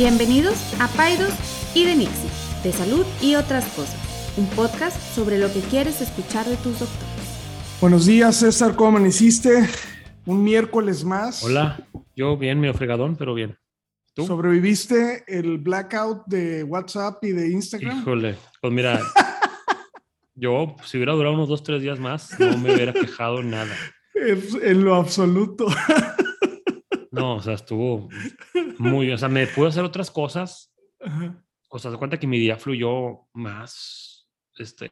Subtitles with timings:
[0.00, 1.34] Bienvenidos a Paidos
[1.74, 2.30] y de Nixie,
[2.62, 3.98] de salud y otras cosas,
[4.36, 7.80] un podcast sobre lo que quieres escuchar de tus doctores.
[7.80, 9.68] Buenos días, César, ¿cómo amaneciste?
[10.24, 11.42] Un miércoles más.
[11.42, 11.84] Hola,
[12.14, 13.58] yo bien, medio fregadón, pero bien.
[14.14, 14.24] ¿Tú?
[14.24, 17.98] ¿Sobreviviste el blackout de WhatsApp y de Instagram?
[17.98, 19.00] Híjole, pues mira,
[20.36, 23.74] yo si hubiera durado unos dos, tres días más, no me hubiera quejado nada.
[24.14, 25.66] En lo absoluto.
[27.18, 28.08] No, o sea, estuvo
[28.78, 30.74] muy, o sea, me pude hacer otras cosas.
[31.68, 34.90] O sea, se cuenta que mi día fluyó más, este,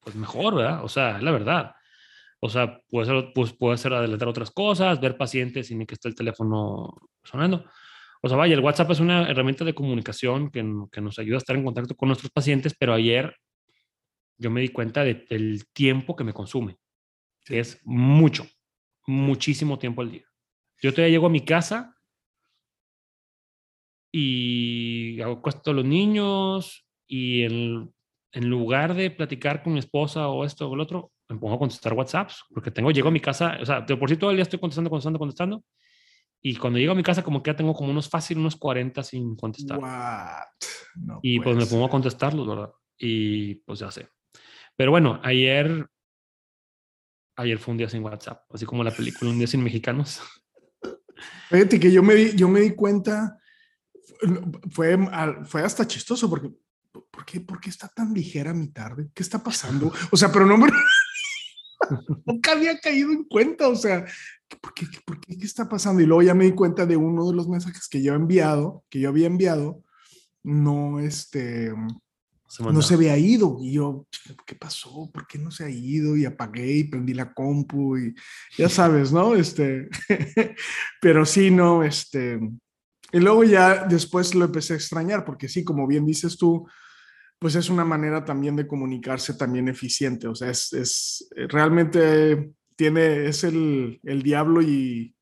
[0.00, 0.84] pues mejor, ¿verdad?
[0.84, 1.74] O sea, la verdad.
[2.40, 6.08] O sea, puede ser, pues, puede ser adelantar otras cosas, ver pacientes sin que esté
[6.08, 7.64] el teléfono sonando.
[8.20, 11.38] O sea, vaya, el WhatsApp es una herramienta de comunicación que, que nos ayuda a
[11.38, 13.34] estar en contacto con nuestros pacientes, pero ayer
[14.38, 16.78] yo me di cuenta de, del tiempo que me consume,
[17.44, 18.46] que es mucho,
[19.06, 20.24] muchísimo tiempo al día.
[20.84, 21.96] Yo todavía llego a mi casa
[24.12, 27.90] y acuesto a los niños y en,
[28.32, 31.58] en, lugar de platicar con mi esposa o esto o el otro, me pongo a
[31.58, 34.36] contestar WhatsApps porque tengo, llego a mi casa, o sea, de por sí todo el
[34.36, 35.64] día estoy contestando, contestando, contestando.
[36.42, 39.02] Y cuando llego a mi casa, como que ya tengo como unos fácil, unos 40
[39.02, 39.80] sin contestar.
[41.22, 42.72] y pues me pongo a contestarlos, ¿verdad?
[42.98, 44.10] Y pues ya sé.
[44.76, 45.88] Pero bueno, ayer,
[47.36, 50.20] ayer fue un día sin WhatsApp, así como la película Un día sin mexicanos.
[51.50, 53.38] Fíjate que yo me di, yo me di cuenta,
[54.70, 54.98] fue,
[55.44, 56.50] fue hasta chistoso porque,
[57.10, 59.08] ¿por qué, ¿por qué está tan ligera mi tarde?
[59.14, 59.92] ¿Qué está pasando?
[60.10, 60.68] O sea, pero no me...
[62.24, 64.06] Nunca había caído en cuenta, o sea,
[64.60, 66.02] ¿por qué, ¿por qué, qué está pasando?
[66.02, 68.84] Y luego ya me di cuenta de uno de los mensajes que yo he enviado,
[68.88, 69.82] que yo había enviado,
[70.42, 71.72] no, este,
[72.60, 73.58] no se había ido.
[73.60, 74.06] Y yo,
[74.46, 75.10] ¿qué pasó?
[75.12, 76.16] ¿Por qué no se ha ido?
[76.16, 78.14] Y apagué y prendí la compu y
[78.56, 79.34] ya sabes, ¿no?
[79.34, 79.88] Este,
[81.00, 82.40] pero sí, no, este.
[83.12, 86.66] Y luego ya después lo empecé a extrañar, porque sí, como bien dices tú,
[87.38, 90.26] pues es una manera también de comunicarse también eficiente.
[90.26, 95.14] O sea, es, es realmente tiene, es el, el diablo y,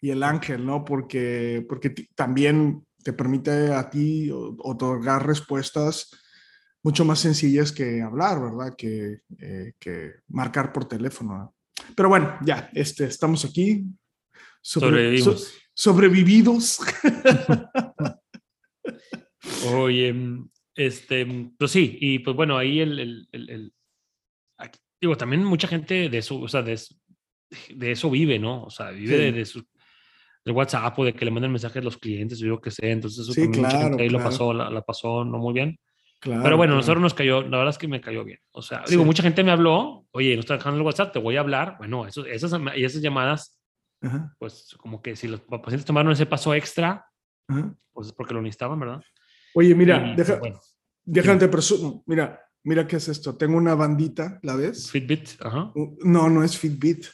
[0.00, 0.84] y, el ángel, ¿no?
[0.84, 6.10] Porque, porque también te permite a ti otorgar respuestas
[6.82, 8.74] mucho más sencillas que hablar, ¿verdad?
[8.76, 11.54] Que, eh, que marcar por teléfono.
[11.96, 13.84] Pero bueno, ya, este, estamos aquí.
[14.60, 15.52] Sobrevivimos.
[15.74, 16.80] sobrevividos.
[19.74, 20.14] Oye,
[20.74, 23.72] este, pues sí, y pues bueno, ahí el, el, el,
[25.00, 26.80] digo, también mucha gente de eso, o sea, de,
[27.74, 28.64] de eso vive, ¿no?
[28.64, 29.64] O sea, vive de, su
[30.44, 33.20] de WhatsApp o de que le manden mensajes a los clientes yo qué sé, entonces
[33.20, 35.78] eso sí, claro, mucha gente ahí lo pasó, la, la, pasó no muy bien.
[36.22, 38.38] Pero bueno, nosotros nos cayó, la verdad es que me cayó bien.
[38.52, 41.36] O sea, digo, mucha gente me habló, oye, no está dejando el WhatsApp, te voy
[41.36, 41.76] a hablar.
[41.78, 43.58] Bueno, eso, esas, y esas llamadas,
[44.38, 47.04] pues como que si los pacientes tomaron ese paso extra,
[47.92, 49.02] pues es porque lo necesitaban, ¿verdad?
[49.54, 50.60] Oye, mira, deja, bueno,
[51.04, 52.04] déjate presumo.
[52.06, 53.36] Mira, mira qué es esto.
[53.36, 54.90] Tengo una bandita, ¿la ves?
[54.90, 55.72] Fitbit, ajá.
[56.04, 57.06] No, no es Fitbit.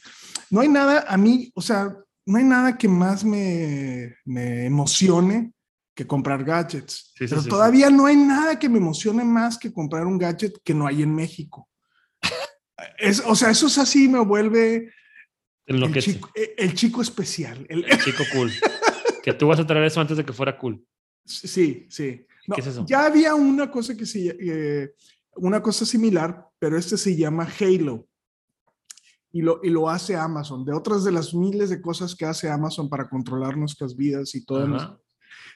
[0.51, 1.95] No hay nada, a mí, o sea,
[2.27, 5.53] no hay nada que más me, me emocione
[5.99, 7.11] que comprar gadgets.
[7.19, 10.87] Pero todavía no hay nada que me emocione más que comprar un gadget que no
[10.87, 11.67] hay en México.
[12.97, 14.93] es, o sea, eso es así, me vuelve
[15.65, 17.65] el, chico, e, el chico, especial.
[17.67, 18.49] El, chico cool.
[19.23, 20.81] que tú vas a traer eso antes de que fuera cool.
[21.25, 22.25] Sí, sí.
[22.55, 22.85] ¿Qué es eso?
[22.87, 24.93] Ya había una cosa que se, eh,
[25.35, 28.07] una cosa similar, pero este se llama Halo.
[29.33, 32.49] Y lo, y lo hace Amazon, de otras de las miles de cosas que hace
[32.49, 34.97] Amazon para controlar nuestras vidas y todo.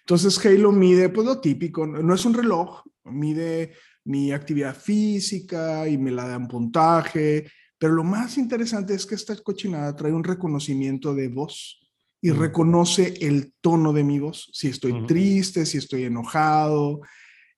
[0.06, 3.74] Entonces Halo mide pues lo típico, no es un reloj, mide
[4.06, 9.16] mi actividad física y me la da un puntaje, pero lo más interesante es que
[9.16, 11.80] esta cochinada trae un reconocimiento de voz
[12.22, 17.02] y reconoce el tono de mi voz, si estoy triste, si estoy enojado,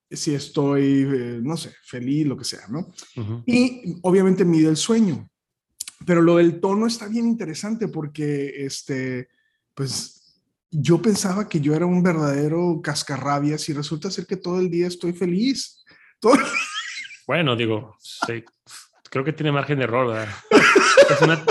[0.09, 2.91] si estoy, eh, no sé, feliz, lo que sea, ¿no?
[3.45, 5.29] Y obviamente mide el sueño,
[6.05, 9.29] pero lo del tono está bien interesante porque, este,
[9.73, 10.24] pues
[10.77, 14.87] yo pensaba que yo era un verdadero cascarrabias y resulta ser que todo el día
[14.87, 15.85] estoy feliz.
[17.27, 18.43] Bueno, digo, sí,
[19.09, 20.33] creo que tiene margen de error, ¿verdad?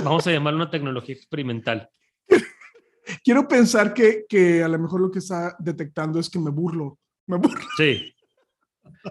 [0.05, 1.89] vamos a llamarlo una tecnología experimental.
[3.25, 6.99] Quiero pensar que, que, a lo mejor lo que está detectando es que me burlo.
[7.27, 7.65] Me burlo.
[7.77, 8.15] Sí.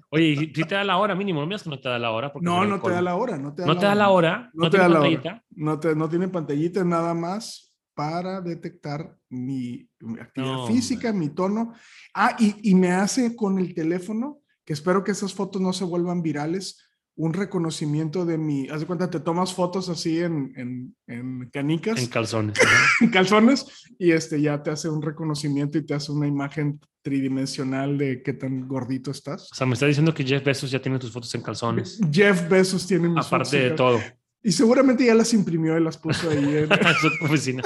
[0.09, 2.31] Oye, si te da la hora mínimo, no miras que no te da la hora.
[2.41, 3.37] No, no te da la hora.
[3.37, 4.51] No te da, no la, te da la hora.
[4.53, 5.43] No, te da la hora.
[5.51, 9.87] No, te, no tiene pantallita, nada más para detectar mi,
[10.19, 11.73] actividad física, mi tono.
[12.13, 15.83] Ah, y, y, me hace con el teléfono, que espero que esas fotos no se
[15.83, 16.83] vuelvan virales,
[17.15, 21.99] un reconocimiento de mi, haz de cuenta, te tomas fotos así en, en, en canicas.
[21.99, 22.57] En calzones.
[23.01, 23.65] en calzones,
[23.99, 28.33] y este ya te hace un reconocimiento y te hace una imagen tridimensional de qué
[28.33, 29.51] tan gordito estás.
[29.51, 31.99] O sea, me está diciendo que Jeff Bezos ya tiene tus fotos en calzones.
[32.11, 33.99] Jeff Bezos tiene mis Aparte de todo.
[34.41, 36.69] Y seguramente ya las imprimió y las puso ahí en
[37.19, 37.61] su oficina.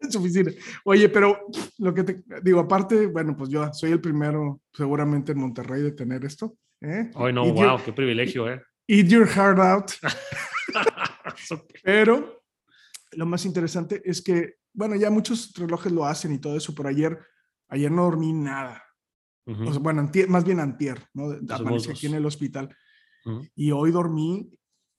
[0.00, 0.50] En su oficina.
[0.84, 1.46] Oye, pero
[1.78, 5.92] lo que te digo, aparte, bueno, pues yo soy el primero seguramente en Monterrey de
[5.92, 6.56] tener esto.
[6.80, 7.10] ¿eh?
[7.14, 8.62] Ay, no, Eat wow, your- qué privilegio, ¿eh?
[8.88, 9.90] Eat your heart out.
[11.82, 12.42] Pero
[13.12, 16.88] lo más interesante es que, bueno, ya muchos relojes lo hacen y todo eso, pero
[16.88, 17.18] ayer,
[17.68, 18.82] ayer no dormí nada.
[19.46, 21.24] Ujú, O sea, bueno, antier- más bien antier, ¿no?
[21.64, 21.88] Muslos.
[21.88, 22.74] aquí en el hospital
[23.24, 23.42] ujú.
[23.54, 24.50] y hoy dormí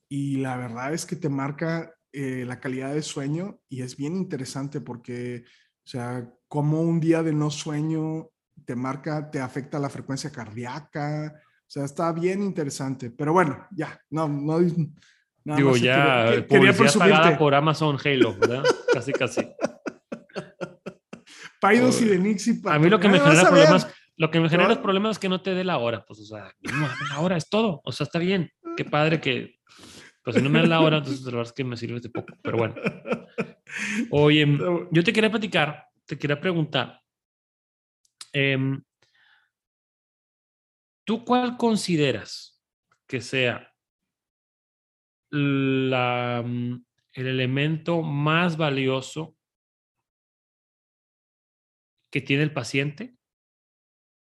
[0.09, 4.15] y la verdad es que te marca eh, la calidad de sueño y es bien
[4.15, 5.43] interesante porque,
[5.83, 8.29] o sea, como un día de no sueño
[8.65, 13.99] te marca, te afecta la frecuencia cardíaca, o sea, está bien interesante, pero bueno, ya,
[14.09, 14.59] no, no.
[15.43, 18.63] nada Digo, más ya, quería- que- quería pagada por Amazon Halo, ¿verdad?
[18.93, 19.41] casi, casi.
[21.59, 22.59] Paidos y de Nixie.
[22.65, 23.51] A mí lo que me Ah, genera a ver.
[23.51, 23.87] problemas,
[24.17, 26.25] lo que me genera Pero- problemas es que no te dé la hora, pues, o
[26.25, 29.55] sea, no, la hora es todo, o sea, está bien, qué padre que,
[30.23, 32.09] pues si no me das la hora, entonces la verdad es que me sirve de
[32.09, 32.75] poco, pero bueno.
[34.11, 37.01] Oye, Pero- yo te quería platicar, te quería preguntar,
[38.33, 38.81] em,
[41.05, 42.61] ¿tú cuál consideras
[43.07, 43.73] que sea
[45.31, 49.35] la, mm, el elemento más valioso
[52.11, 53.15] que tiene el paciente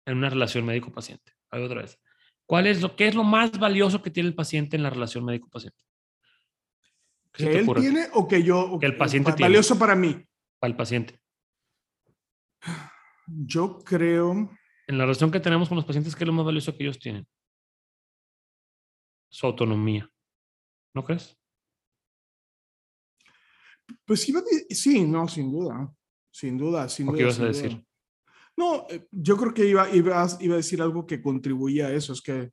[0.05, 1.33] en una relación médico-paciente?
[1.51, 1.99] Ahí otra vez.
[2.45, 5.25] ¿Cuál es lo, ¿Qué es lo más valioso que tiene el paciente en la relación
[5.25, 5.83] médico-paciente?
[7.33, 7.81] ¿Qué se ¿Que él ocurre?
[7.81, 8.59] tiene o que yo?
[8.71, 9.49] o Que el paciente tiene.
[9.49, 10.25] Valioso para mí.
[10.59, 11.19] Para el paciente.
[13.27, 14.49] Yo creo.
[14.87, 16.97] En la relación que tenemos con los pacientes, ¿qué es lo más valioso que ellos
[16.99, 17.27] tienen?
[19.31, 20.09] Su autonomía.
[20.95, 21.37] ¿No crees?
[24.05, 24.21] Pues
[24.69, 25.91] sí, no, sin duda.
[26.31, 27.17] Sin duda, sin ¿O duda.
[27.17, 27.69] qué ibas a decir?
[27.71, 27.83] duda.
[28.57, 31.93] No, eh, yo creo que iba, iba, a- iba a decir algo que contribuía a
[31.93, 32.13] eso.
[32.13, 32.51] Es que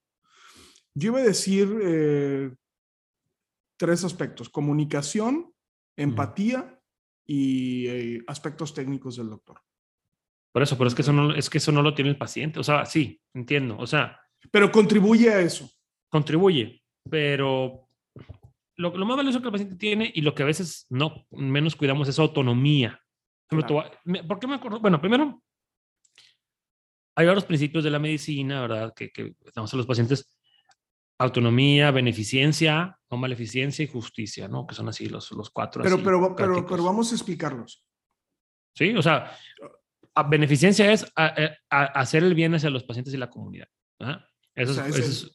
[0.94, 2.50] yo iba a decir eh,
[3.76, 5.52] tres aspectos: comunicación,
[5.96, 6.80] empatía
[7.26, 9.60] y eh, aspectos técnicos del doctor.
[10.52, 12.58] Por eso, pero es que eso no, es que eso no lo tiene el paciente.
[12.60, 13.76] O sea, sí, entiendo.
[13.78, 14.18] O sea,
[14.50, 15.70] Pero contribuye a eso.
[16.08, 17.88] contribuye, pero
[18.76, 21.76] lo, lo más valioso que el paciente tiene y lo que a veces no menos
[21.76, 23.00] cuidamos es autonomía.
[24.04, 24.80] Me- ¿Por qué me acuerdo?
[24.80, 25.42] Bueno, primero,
[27.16, 28.92] hay varios principios de la medicina, ¿verdad?
[28.94, 30.32] Que, que damos a los pacientes
[31.18, 34.66] autonomía, beneficencia, no maleficencia y justicia, ¿no?
[34.66, 35.82] Que son así los, los cuatro.
[35.82, 37.84] Pero, así, pero, pero, pero vamos a explicarlos.
[38.74, 39.30] Sí, o sea,
[40.14, 43.68] a- beneficencia es a- a- a- hacer el bien hacia los pacientes y la comunidad.
[44.00, 44.24] ¿ah?
[44.54, 45.32] Eso, O sea, es, es eso es-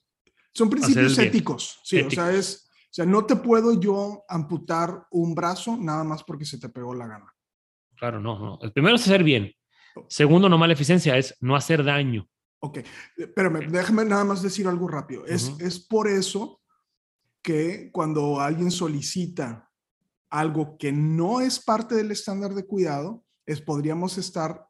[0.54, 1.80] Son principios éticos.
[1.84, 2.68] Sí, o sea, es.
[2.68, 6.94] O sea, no te puedo yo amputar un brazo nada más porque se te pegó
[6.94, 7.34] la gana.
[7.96, 8.60] claro, no, no.
[8.62, 9.54] El primero es hacer bien.
[10.10, 12.28] Segundo, no maleficencia, es no hacer daño.
[12.60, 12.86] Ok, eh,
[13.18, 15.26] espérame, déjame nada más decir algo rápido.
[15.26, 15.66] Es, Ujú.
[15.66, 16.61] es por eso
[17.42, 19.70] que cuando alguien solicita
[20.30, 24.66] algo que no es parte del estándar de cuidado, es podríamos estar,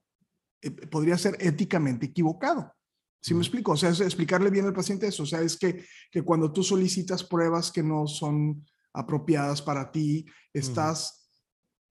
[0.62, 2.74] eh, podría ser éticamente equivocado.
[3.22, 3.74] ¿Sí me explico?
[3.74, 5.24] O sea, es explicarle bien al paciente eso.
[5.24, 10.26] O sea, es que, que cuando tú solicitas pruebas que no son apropiadas para ti,
[10.52, 11.30] estás,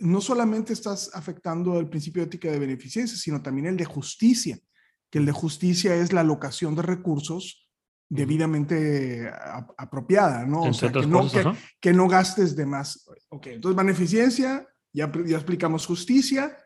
[0.00, 4.58] no solamente estás afectando el principio de ética de beneficencia, sino también el de justicia,
[5.08, 7.69] que el de justicia es la alocación de recursos
[8.10, 10.62] debidamente a- apropiada, ¿no?
[10.64, 13.08] O sea, que no, cosas, que, no gastes de más.
[13.29, 16.58] Ok, entonces beneficencia, ya, ya explicamos justicia,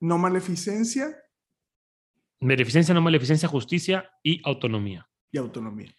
[0.00, 1.14] no maleficencia
[2.38, 5.08] Beneficencia, no maleficencia, justicia y autonomía.
[5.32, 5.94] y autonomía.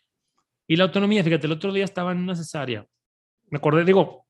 [0.67, 2.85] Y la autonomía, fíjate, el otro día estaba en una cesárea.
[3.49, 4.27] Me acordé, digo,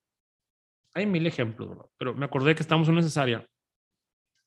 [0.94, 3.46] hay mil ejemplos, pero me acordé que estábamos en una cesárea.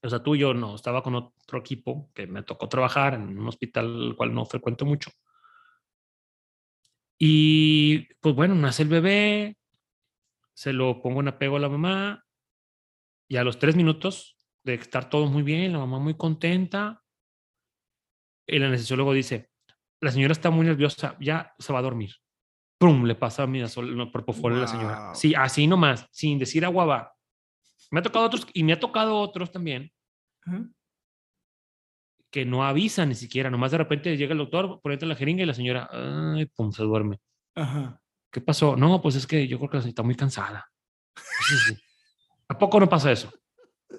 [0.02, 3.38] O sea, tú y yo no, estaba con otro equipo que me tocó trabajar en
[3.38, 5.10] un hospital al cual no frecuento mucho.
[7.22, 9.58] Y pues bueno, nace el bebé,
[10.54, 12.24] se lo pongo en apego a la mamá
[13.28, 17.02] y a los tres minutos de estar todo muy bien, la mamá muy contenta,
[18.46, 19.50] el anestesiólogo dice,
[20.00, 22.14] la señora está muy nerviosa, ya se va a dormir.
[22.78, 23.04] ¡Pum!
[23.04, 23.62] Le pasa a mi
[24.10, 25.06] propofol a la señora.
[25.06, 25.14] Wow.
[25.14, 27.14] Sí, así nomás, sin decir agua va.
[27.90, 29.92] Me ha tocado otros, y me ha tocado otros también.
[32.30, 35.46] Que no avisan ni siquiera, nomás de repente llega el doctor, ponete la jeringa y
[35.46, 37.18] la señora, ay, pum, se duerme.
[37.54, 38.00] Ajá.
[38.30, 38.76] ¿Qué pasó?
[38.76, 40.70] No, pues es que yo creo que la señora está muy cansada.
[41.16, 41.76] Sí, sí.
[42.49, 43.30] ¿A poco no pasa eso?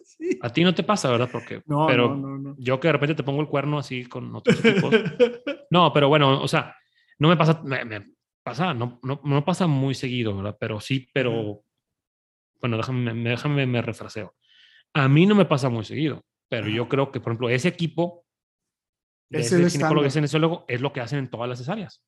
[0.05, 0.39] Sí.
[0.41, 1.27] A ti no te pasa, ¿verdad?
[1.29, 2.55] Porque, No, pero no, no, no.
[2.57, 4.93] yo que de repente te pongo el cuerno así con otros tipos.
[5.69, 6.75] No, pero bueno, o sea,
[7.19, 10.55] no me pasa, me, me pasa, no, no, no pasa muy seguido, ¿verdad?
[10.59, 11.63] Pero sí, pero,
[12.61, 14.33] bueno, déjame, me, déjame, me refraseo.
[14.93, 18.25] A mí no me pasa muy seguido, pero yo creo que, por ejemplo, ese equipo
[19.29, 22.03] de Es ese ginecólogo ese anestesiólogo es lo que hacen en todas las cesáreas.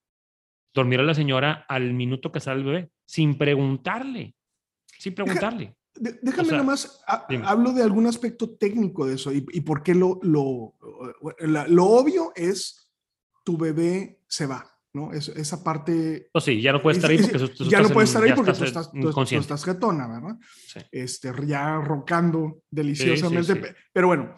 [0.73, 4.35] Dormir a la señora al minuto que sale el bebé, sin preguntarle,
[4.99, 5.77] sin preguntarle.
[5.95, 9.95] Déjame sea, nomás, ha- hablo de algún aspecto técnico de eso y, y por qué
[9.95, 10.73] lo, lo,
[11.39, 12.91] la- lo obvio es
[13.45, 15.11] tu bebé se va, ¿no?
[15.11, 16.29] Es, esa parte...
[16.31, 18.03] Pues sí, ya no puede estar ahí porque es- tú- tú ya no estás puede
[18.05, 20.37] en- estar ahí porque estás, tú estás, tú- estás jetona, ¿verdad?
[20.67, 20.79] Sí.
[20.91, 23.53] Este, ya roncando deliciosamente.
[23.55, 23.59] sí.
[23.91, 24.37] Pero bueno,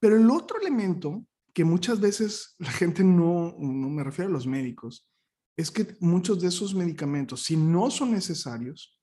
[0.00, 4.46] pero el otro elemento que muchas veces la gente no, no me refiero a los
[4.46, 5.06] médicos,
[5.56, 8.98] es que muchos de esos medicamentos, si no son necesarios,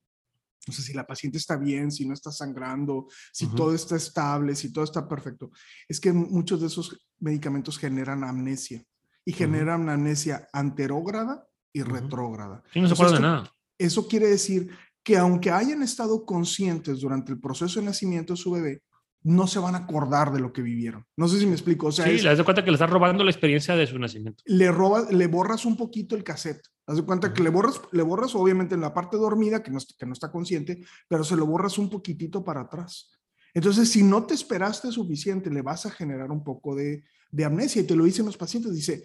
[0.66, 4.54] no sé si la paciente está bien, si no está sangrando, si todo está estable,
[4.56, 5.50] si todo está perfecto,
[5.88, 8.84] es que muchos de esos medicamentos generan amnesia
[9.30, 12.62] y generan amnesia anterógrada y retrógrada.
[12.72, 13.54] Sí, no se acuerdan de nada.
[13.78, 14.70] eso quiere decir
[15.04, 18.82] que aunque hayan estado conscientes durante el proceso de nacimiento de su bebé,
[19.22, 21.04] no se van a acordar de lo que vivieron.
[21.16, 21.88] No sé si me explico.
[21.88, 23.86] O sea, Sí, es- le das de cuenta que le estás robando la experiencia de
[23.86, 24.42] su nacimiento.
[24.46, 26.62] le, roba, le borras un poquito el cassette.
[26.86, 29.78] Haz de cuenta que le borras, le borras obviamente en la parte dormida, que no,
[29.78, 33.10] est- que no está consciente, pero se lo borras un poquitito para atrás.
[33.54, 37.82] Entonces, si no te esperaste suficiente, le vas a generar un poco de, de amnesia.
[37.82, 38.72] Y te lo dicen los pacientes.
[38.74, 39.02] Dice,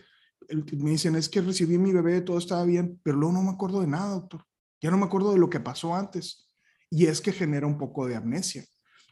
[0.77, 3.81] me dicen, es que recibí mi bebé, todo estaba bien, pero luego no me acuerdo
[3.81, 4.43] de nada, doctor.
[4.81, 6.49] Ya no me acuerdo de lo que pasó antes.
[6.89, 8.63] Y es que genera un poco de amnesia.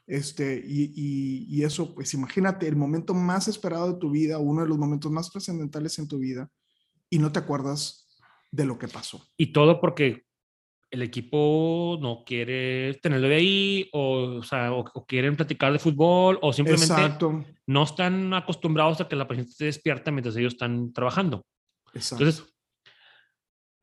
[0.06, 4.62] Este, y, y- y eso, pues imagínate, el momento más esperado de tu vida, uno
[4.62, 6.50] de los momentos más trascendentales en tu vida,
[7.10, 8.08] y no te acuerdas
[8.52, 9.26] de lo que pasó.
[9.38, 10.26] Y todo porque
[10.94, 15.80] el equipo no quiere tenerlo de ahí, o, o sea, o, o quieren platicar de
[15.80, 20.54] fútbol, o simplemente Exacto, no están acostumbrados a que la paciente esté despierta mientras ellos
[20.54, 21.46] están trabajando.
[21.96, 22.24] exacto.
[22.24, 22.54] Entonces,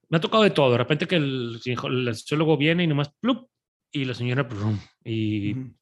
[0.08, 0.70] me ha tocado de todo.
[0.70, 3.48] De repente que el, el anestesiólogo viene y nomás plup,
[3.92, 5.74] y la señora plum, y, Ujú.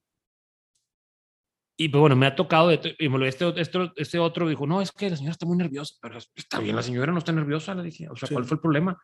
[1.76, 4.66] y pues bueno, me ha tocado de y me lo- este, este, este otro dijo,
[4.66, 7.18] no, es que la señora está muy nerviosa, pero es- está bien, la señora no
[7.18, 8.48] está nerviosa, le dije, o sea, ¿cuál Sí.
[8.48, 8.98] fue el problema?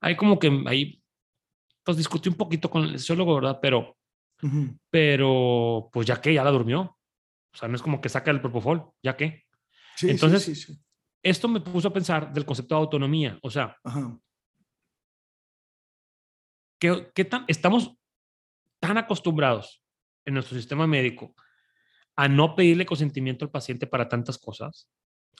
[0.00, 1.00] Ahí como que ahí,
[1.84, 3.58] pues discutí un poquito con el anestesiólogo, ¿verdad?
[3.60, 3.96] Pero,
[4.42, 4.76] Ujú.
[4.90, 6.80] pero, pues ya que, ya la durmió.
[7.52, 9.44] O sea, no es como que saca el propofol, ya que.
[9.96, 10.80] Sí, sí, Entonces- sí, sí.
[11.22, 13.38] Esto me puso a pensar del concepto de autonomía.
[13.42, 14.18] O sea, Ajá.
[16.78, 17.96] ¿qué, qué tan, estamos
[18.80, 19.82] tan acostumbrados
[20.26, 21.34] en nuestro sistema médico
[22.16, 24.88] a no pedirle consentimiento al paciente para tantas cosas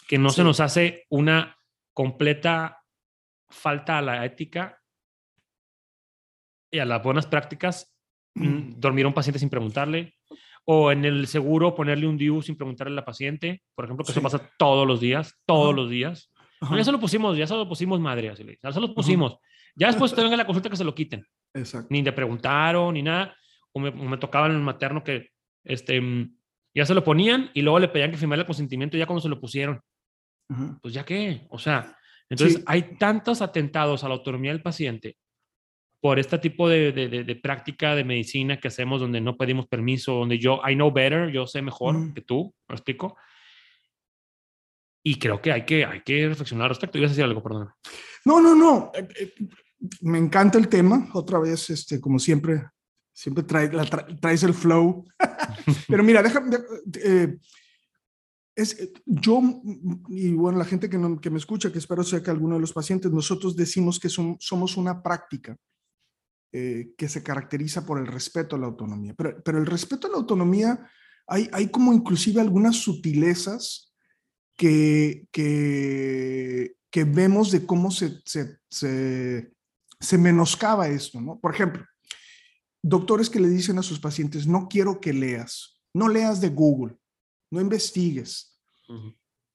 [0.09, 1.59] que no se nos hace una
[1.93, 2.83] completa
[3.49, 4.81] falta a la ética
[6.75, 7.95] y a las buenas prácticas
[8.35, 10.15] mm, dormir a un paciente sin preguntarle
[10.65, 14.11] o en el seguro ponerle un DIU sin preguntarle a la paciente, por ejemplo, que
[14.13, 14.25] eso Sí.
[14.25, 15.77] pasa todos los días, todos Ajá.
[15.77, 16.31] los días.
[16.61, 16.77] Ajá.
[16.77, 19.37] ya se lo pusimos, ya se lo pusimos madre, así le ya se lo pusimos.
[19.77, 21.27] Ya después te venga la consulta que se lo quiten.
[21.53, 21.89] Exacto.
[21.91, 23.37] Ni le preguntaron, ni nada.
[23.73, 25.29] O me, me tocaba en el materno que
[25.65, 26.37] este, mm,
[26.75, 29.29] ya se lo ponían y luego le pedían que firmara el consentimiento ya cuando se
[29.29, 29.81] lo pusieron.
[30.81, 31.97] Pues ya qué, o sea,
[32.31, 32.65] entonces Sí.
[32.67, 35.17] hay tantos atentados a la autonomía del paciente
[36.05, 39.67] por este tipo de, de, de- de práctica de medicina que hacemos donde no pedimos
[39.67, 42.13] permiso, donde yo, I know better, yo sé mejor Ujú.
[42.13, 43.17] que tú, ¿me explico?
[45.03, 46.99] Y creo que hay que, hay que reflexionar al respecto.
[46.99, 47.71] Ibas a decir algo, perdón.
[48.27, 48.93] No, no, no.
[48.95, 49.33] eh, eh,
[50.03, 51.09] Me encanta el tema.
[51.15, 52.63] Otra vez, este, como siempre,
[53.11, 55.07] siempre trae, la tra- traes el flow.
[55.89, 56.55] Pero mira, déjame.
[57.03, 57.39] eh,
[58.55, 62.03] es, eh, yo, mm, y bueno, la gente que, no- que me escucha, que espero
[62.03, 65.57] sea que alguno de los pacientes, nosotros decimos que som- somos una práctica
[66.57, 69.13] eh, que se caracteriza por el respeto a la autonomía.
[69.15, 70.89] Pero, pero el respeto a la autonomía,
[71.27, 73.93] hay, hay como inclusive algunas sutilezas
[74.57, 79.53] que, que, que vemos de cómo se, se, se,
[79.99, 81.41] se menoscaba esto, ¿no?
[81.41, 81.85] Por ejemplo,
[82.81, 86.97] doctores que le dicen a sus pacientes, no quiero que leas, no leas de Google,
[87.51, 88.57] no investigues,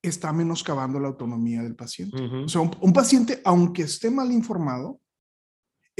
[0.01, 2.21] está menoscabando la autonomía del paciente.
[2.21, 4.99] O sea, un, un paciente, aunque esté mal informado,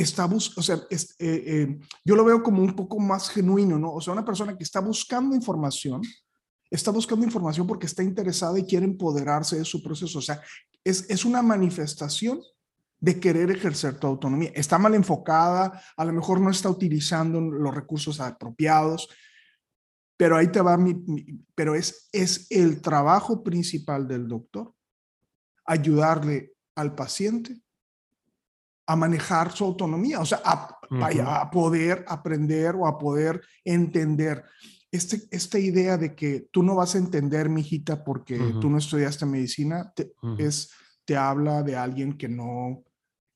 [0.01, 3.77] está bus o sea, es- eh, eh, yo lo veo como un poco más genuino,
[3.79, 3.93] ¿no?
[3.93, 6.01] O sea, una persona que está buscando información,
[6.69, 10.19] está buscando información porque está interesada y quiere empoderarse de su proceso.
[10.19, 10.41] O sea,
[10.83, 12.39] es, es una manifestación
[13.01, 14.51] de querer ejercer tu autonomía.
[14.53, 19.07] Está mal enfocada, a lo mejor no está utilizando los recursos apropiados,
[20.17, 24.73] pero ahí te va mi, mi- pero es, es el trabajo principal del doctor,
[25.65, 27.61] ayudarle al paciente
[28.89, 34.43] a manejar su autonomía, o sea, a, poder aprender o a poder entender.
[34.91, 39.27] Este, esta idea de que tú no vas a entender, mijita, porque tú no estudiaste
[39.27, 40.37] medicina, te, Ujú.
[40.39, 40.71] es,
[41.05, 42.83] te habla de alguien que no,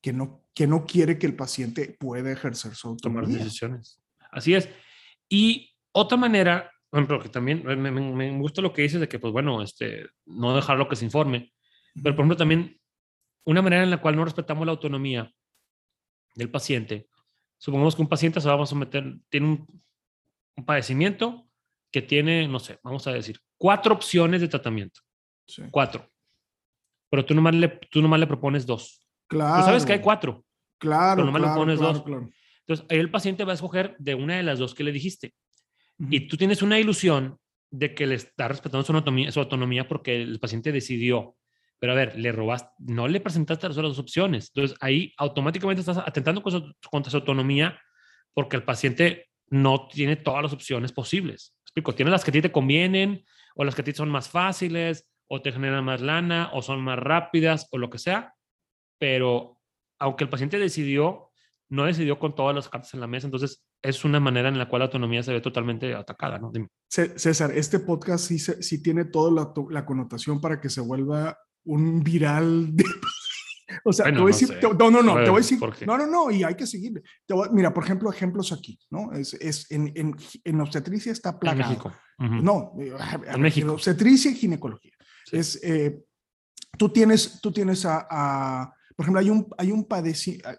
[0.02, 3.44] que, no, que no quiere que el paciente pueda ejercer su tomar autonomía.
[3.44, 4.02] decisiones.
[4.32, 4.68] Así es.
[5.30, 9.20] Y otra manera ejemplo, que también me, me, me, gusta lo que dices de que,
[9.20, 11.54] pues bueno, este, no dejar lo que se informe.
[11.94, 12.80] Pero, por ejemplo, también
[13.46, 15.32] una manera en la cual no respetamos la autonomía
[16.36, 17.08] del paciente.
[17.58, 19.84] Supongamos que un paciente se va a someter, tiene un,
[20.58, 21.48] un padecimiento
[21.92, 25.02] que tiene, no sé, vamos a decir, cuatro opciones de tratamiento.
[25.48, 25.64] Sí.
[25.72, 26.10] Cuatro.
[27.10, 29.08] Pero tú nomás, le, tú nomás le propones dos.
[29.28, 29.62] Claro.
[29.62, 30.44] Tú sabes que hay cuatro.
[30.80, 31.18] Claro.
[31.18, 32.04] Pero nomás claro, le pones claro, dos.
[32.04, 32.30] claro.
[32.66, 35.34] Entonces, ahí el paciente va a escoger de una de las dos que le dijiste.
[36.10, 37.38] Y tú tienes una ilusión
[37.70, 41.36] de que le está respetando su autonomía, su autonomía porque el paciente decidió.
[41.80, 44.52] Pero a ver, le robaste, no le presentaste las otras dos opciones.
[44.54, 47.80] Entonces ahí automáticamente estás atentando contra su, contra su autonomía
[48.34, 51.56] porque el paciente no tiene todas las opciones posibles.
[51.64, 53.24] Explico, tiene las que a ti te convienen
[53.56, 56.82] o las que a ti son más fáciles o te generan más lana o son
[56.82, 58.34] más rápidas o lo que sea.
[58.98, 59.60] Pero
[60.00, 61.32] aunque el paciente decidió,
[61.70, 63.28] no decidió con todas las cartas en la mesa.
[63.28, 66.52] Entonces es una manera en la cual la autonomía se ve totalmente atacada, ¿no?
[66.52, 66.70] Dime.
[66.88, 72.04] César, este podcast sí, sí tiene toda la, la, connotación para que se vuelva un
[72.04, 72.76] viral.
[72.76, 72.84] De...
[73.86, 74.54] o sea, Bueno, te voy a no decir, sé.
[74.56, 77.02] te- no, no, no, te voy a decir, no, no, no, y hay que seguir.
[77.26, 79.12] Te voy a- mira, por ejemplo, ejemplos aquí, ¿no?
[79.14, 81.70] Es, es en, en, en obstetricia está En plagado.
[81.70, 81.94] México.
[82.20, 82.34] Ujú.
[82.36, 83.66] No, En México.
[83.68, 84.94] En obstetricia y ginecología.
[85.26, 85.38] Sí.
[85.38, 86.04] Es, eh,
[86.78, 90.50] tú tienes, tú tienes a, a- por ejemplo, hay un, hay un padecimiento,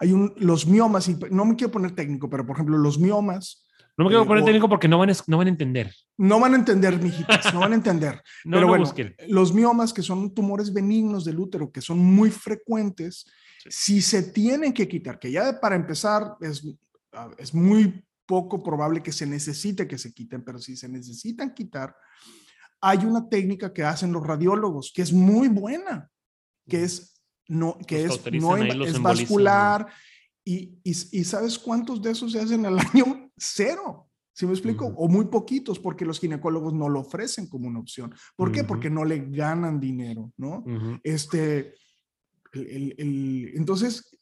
[0.00, 3.63] hay un, los miomas, y no me quiero poner técnico, pero por ejemplo, los miomas
[3.96, 5.94] No me quiero Eh, poner técnico porque no van, a, no van a entender.
[6.18, 8.20] no van a entender, mijitas, no van a entender.
[8.44, 9.14] No, pero no bueno, busquen.
[9.28, 13.24] los miomas, que son tumores benignos del útero, que son muy frecuentes,
[13.68, 16.62] si se tienen que quitar, que ya para empezar es,
[17.38, 21.94] es muy poco probable que se necesite que se quiten, pero si se necesitan quitar,
[22.80, 26.10] hay una técnica que hacen los radiólogos que es muy buena,
[26.68, 29.86] que es no que es no es vascular
[30.44, 34.86] y, y, y sabes cuántos de esos se hacen al año cero ¿Sí me explico?
[34.96, 38.12] O muy poquitos, porque los ginecólogos no lo ofrecen como una opción.
[38.34, 38.64] ¿Por qué?
[38.64, 40.64] Porque no le ganan dinero, ¿no?
[41.04, 41.74] Este,
[42.52, 44.18] el- el- el- entonces,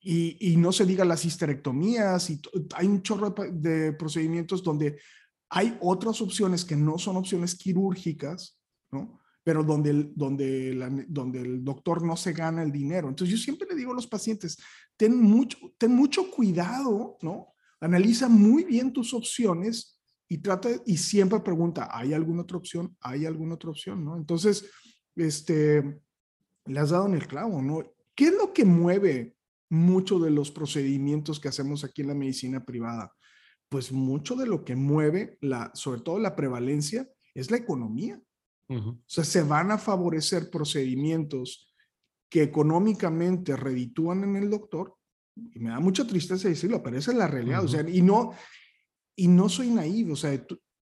[0.00, 2.40] y, y no se diga las histerectomías, y
[2.76, 5.00] hay un chorro de, procedimientos donde
[5.50, 8.60] hay otras opciones que no son opciones quirúrgicas,
[8.92, 9.18] ¿no?
[9.42, 13.08] Pero donde el, donde, la- donde el doctor no se gana el dinero.
[13.08, 14.56] Entonces, yo siempre le digo a los pacientes,
[14.96, 17.54] ten mucho, ten mucho cuidado, ¿no?
[17.80, 22.96] Analiza muy bien tus opciones y trata, y siempre pregunta, ¿hay alguna otra opción?
[23.00, 24.04] ¿Hay alguna otra opción?
[24.04, 24.16] ¿No?
[24.16, 24.70] Entonces,
[25.16, 26.00] este,
[26.66, 27.82] le has dado en el clavo, ¿no?
[28.14, 29.36] ¿Qué es lo que mueve
[29.70, 33.14] mucho de los procedimientos que hacemos aquí en la medicina privada?
[33.68, 38.20] Pues mucho de lo que mueve, la, sobre todo la prevalencia, es la economía.
[38.70, 41.72] O sea, se van a favorecer procedimientos
[42.28, 44.97] que económicamente reditúan en el doctor.
[45.54, 47.64] Y me da mucha tristeza decirlo, pero esa es la realidad.
[47.64, 48.32] O sea, y no,
[49.16, 50.12] y no soy naivo.
[50.12, 50.40] O sea,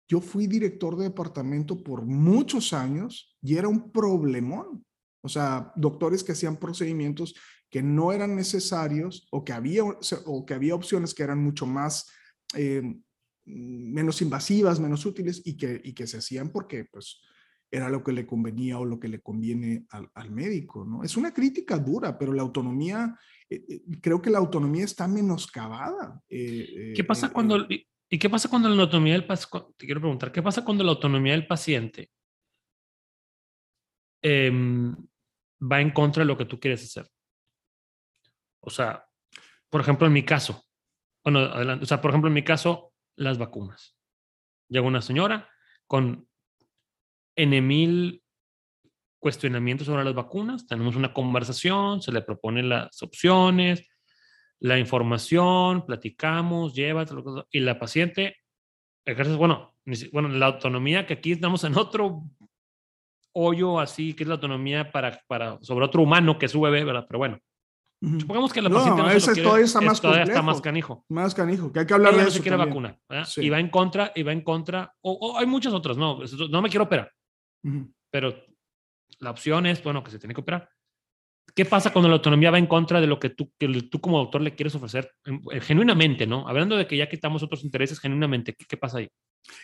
[0.07, 4.85] yo fui director de departamento por muchos años y era un problemón.
[5.21, 7.35] O sea, doctores que hacían procedimientos
[7.69, 12.11] que no eran necesarios o que había, o que había opciones que eran mucho más,
[12.55, 12.83] eh,
[13.45, 17.21] menos invasivas, menos útiles y que, y que se hacían porque pues
[17.71, 21.03] era lo que le convenía o lo que le conviene al, al médico, ¿no?
[21.03, 23.17] Es una crítica dura, pero la autonomía,
[24.01, 26.21] creo que la autonomía está menoscabada.
[26.29, 29.73] eh, ¿Qué eh, pasa eh, cuando, eh, y, qué pasa cuando la autonomía del paciente,
[29.77, 32.11] te quiero preguntar, ¿qué pasa cuando la autonomía del paciente
[34.21, 34.95] em,
[35.61, 37.09] va en contra de lo que tú quieres hacer?
[38.61, 39.05] O sea,
[39.69, 40.63] por ejemplo, en mi caso,
[41.23, 43.97] bueno, adelante, o sea, por ejemplo, en mi caso, las vacunas.
[44.69, 45.49] Llega una señora
[45.87, 46.27] con
[47.35, 48.20] N mil
[49.21, 53.87] cuestionamientos sobre las vacunas, tenemos una conversación, se le proponen las opciones,
[54.59, 58.35] la información, platicamos, llévatelo, y la paciente
[59.05, 59.75] ejerce, bueno,
[60.11, 62.23] bueno, la autonomía que aquí estamos en otro
[63.33, 66.83] hoyo así, que es la autonomía para, para sobre otro humano que es su bebé,
[66.83, 67.05] ¿verdad?
[67.07, 67.39] Pero bueno,
[68.19, 70.33] supongamos que la No, paciente no se lo quiere, todavía está es- más todavía está
[70.33, 70.51] complejo.
[70.55, 71.05] más canijo.
[71.09, 72.37] Más canijo, que hay que hablar de no eso.
[72.37, 72.83] se quiere también.
[73.07, 73.25] vacuna.
[73.25, 73.41] Sí.
[73.41, 76.61] Y va en contra, y va en contra, o, o hay muchas otras, no, no
[76.61, 77.11] me quiero operar,
[77.63, 77.91] Ujú.
[78.11, 78.35] pero
[79.21, 80.69] la opción es, bueno, que se tiene que operar.
[81.55, 84.19] ¿Qué pasa cuando la autonomía va en contra de lo que tú, que tú como
[84.19, 85.11] doctor le quieres ofrecer
[85.61, 86.47] genuinamente, ¿no?
[86.47, 89.09] Hablando de que ya quitamos otros intereses genuinamente, ¿qué, qué pasa ahí?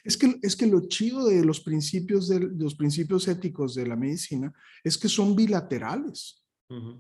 [0.03, 3.95] Es que, es que lo chido de los principios, de, los principios éticos de la
[3.95, 6.43] medicina es que son bilaterales.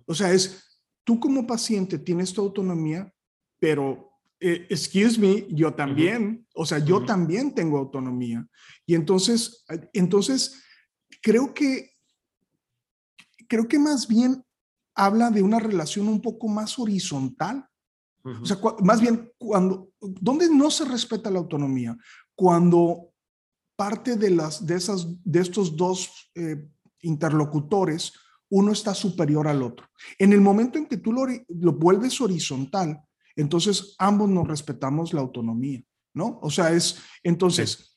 [0.05, 3.11] O sea, es tú como paciente tienes tu autonomía,
[3.59, 8.45] pero, eh, excuse me, yo también, o sea, yo también tengo autonomía.
[8.85, 10.63] Y entonces, entonces,
[11.21, 11.96] creo que,
[13.47, 14.43] creo que más bien
[14.95, 17.67] habla de una relación un poco más horizontal.
[18.41, 21.97] O sea, más bien, cuando, ¿dónde no se respeta la autonomía?
[22.37, 23.13] cuando
[23.75, 26.69] parte de, las, de, esas, de estos dos eh,
[27.01, 28.13] interlocutores,
[28.49, 29.87] uno está superior al otro.
[30.19, 33.01] En el momento en que tú lo, lo vuelves horizontal,
[33.35, 35.83] entonces ambos nos respetamos la autonomía,
[36.13, 36.39] ¿no?
[36.43, 37.96] O sea, es, entonces,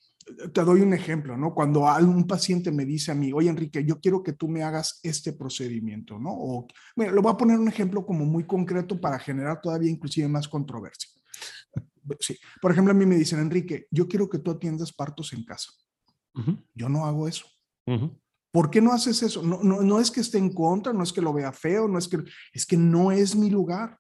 [0.53, 1.55] te doy un ejemplo, ¿no?
[1.55, 5.01] Cuando un paciente me dice a mí, oye Enrique, yo quiero que tú me hagas
[5.03, 6.31] este procedimiento, ¿no?
[6.33, 6.67] O,
[6.97, 10.49] mira, lo voy a poner un ejemplo como muy concreto para generar todavía inclusive más
[10.49, 11.11] controversia.
[12.19, 12.37] Sí.
[12.61, 15.71] Por ejemplo, a mí me dicen, Enrique, yo quiero que tú atiendas partos en casa.
[16.75, 17.47] Yo no hago eso.
[18.51, 19.43] ¿Por qué no haces eso?
[19.43, 21.99] No, no, no, es que esté en contra, no es que lo vea feo, no
[21.99, 22.19] es que,
[22.53, 23.99] es que no es mi lugar.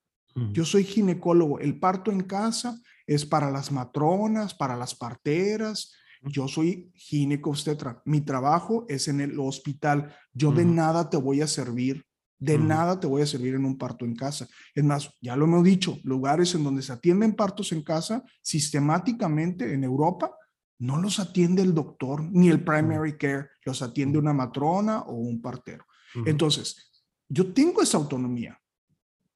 [0.52, 1.58] Yo soy ginecólogo.
[1.58, 5.92] El parto en casa es para las matronas, para las parteras.
[6.22, 8.02] Yo soy ginecobstetra.
[8.04, 10.14] Mi trabajo es en el hospital.
[10.32, 12.04] Yo de nada te voy a servir.
[12.38, 14.48] De nada te voy a servir en un parto en casa.
[14.74, 19.74] Es más, ya lo hemos dicho, lugares en donde se atienden partos en casa sistemáticamente
[19.74, 20.34] en Europa,
[20.78, 25.42] no los atiende el doctor ni el primary care, los atiende una matrona o un
[25.42, 25.84] partero.
[26.24, 26.90] Entonces,
[27.28, 28.58] yo tengo esa autonomía.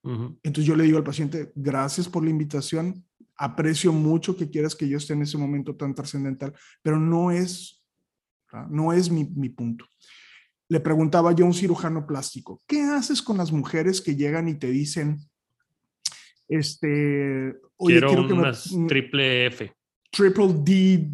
[0.02, 4.88] Entonces yo le digo al paciente, gracias por la invitación, aprecio mucho que quieras que
[4.88, 7.84] yo esté en ese momento tan trascendental, pero no es,
[8.68, 9.86] no es mi, mi, punto.
[10.68, 14.54] Le preguntaba yo a un cirujano plástico, ¿qué haces con las mujeres que llegan y
[14.54, 15.18] te dicen,
[16.48, 19.72] este, oye, quiero, que me, triple F.
[20.10, 21.10] Triple D,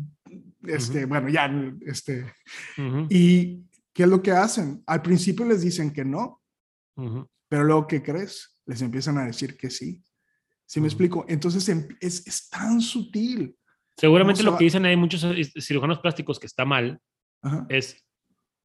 [0.67, 1.51] este, bueno, ya,
[1.87, 2.33] este,
[3.09, 4.83] y ¿qué es lo que hacen?
[4.87, 6.43] Al principio les dicen que no,
[7.49, 8.51] pero luego, ¿qué crees?
[8.71, 10.01] les empiezan a decir que sí.
[10.71, 11.25] ¿Sí me explico?
[11.27, 13.57] Entonces em, es, es tan sutil.
[13.97, 15.27] Seguramente lo que dicen hay muchos
[15.61, 17.01] cirujanos plásticos que está mal
[17.69, 18.07] es,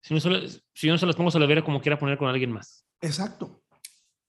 [0.03, 0.37] si no, solo,
[0.71, 2.85] si no se las pongo, se las hubiera como quiera poner con alguien más.
[3.01, 3.63] Exacto.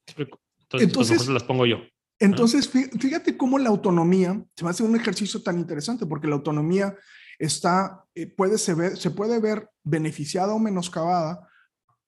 [0.06, 0.38] Entonces,
[0.70, 1.82] pues, entonces se las pongo yo.
[2.18, 6.96] Entonces, fíjate cómo la autonomía se me hace un ejercicio tan interesante porque la autonomía
[7.38, 11.46] está, eh, puede se, ver, se puede ver beneficiada o menoscabada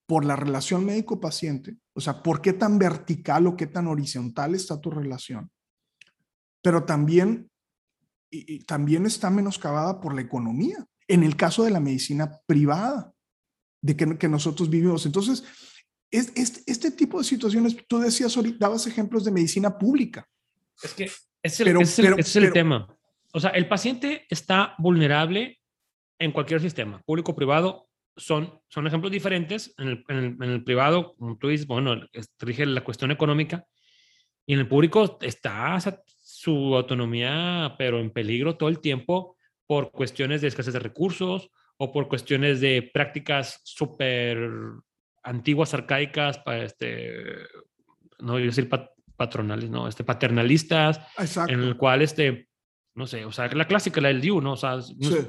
[0.06, 4.80] por la relación médico-paciente, o sea, por qué tan vertical o qué tan horizontal está
[4.80, 5.50] tu relación,
[6.62, 7.50] pero también,
[8.30, 13.12] y, también está menoscabada por la economía, en el caso de la medicina privada,
[13.80, 15.06] de que, que nosotros vivimos.
[15.06, 15.44] Entonces,
[16.10, 16.32] es,
[16.66, 20.26] este tipo de situaciones, tú decías dabas ejemplos de medicina pública.
[20.82, 21.04] Es que
[21.42, 22.94] es el, es el, es el tema.
[23.32, 25.60] O sea, el paciente está vulnerable
[26.18, 29.74] en cualquier sistema, público, privado son, son ejemplos diferentes.
[29.78, 31.96] En el, en, el, privado, como tú dices, bueno,
[32.40, 33.64] rige la cuestión económica
[34.44, 35.74] y en el público está
[36.38, 41.92] su autonomía, pero en peligro todo el tiempo por cuestiones de escasez de recursos o
[41.92, 44.38] por cuestiones de prácticas súper
[45.24, 47.24] antiguas, arcaicas, para este,
[48.20, 48.68] no voy a decir
[49.16, 51.00] patronales, no, este, paternalistas,
[51.48, 52.48] en el cual, este,
[52.94, 54.52] no sé, o sea, la clásica, la del DIU, ¿no?
[54.52, 54.78] O sea,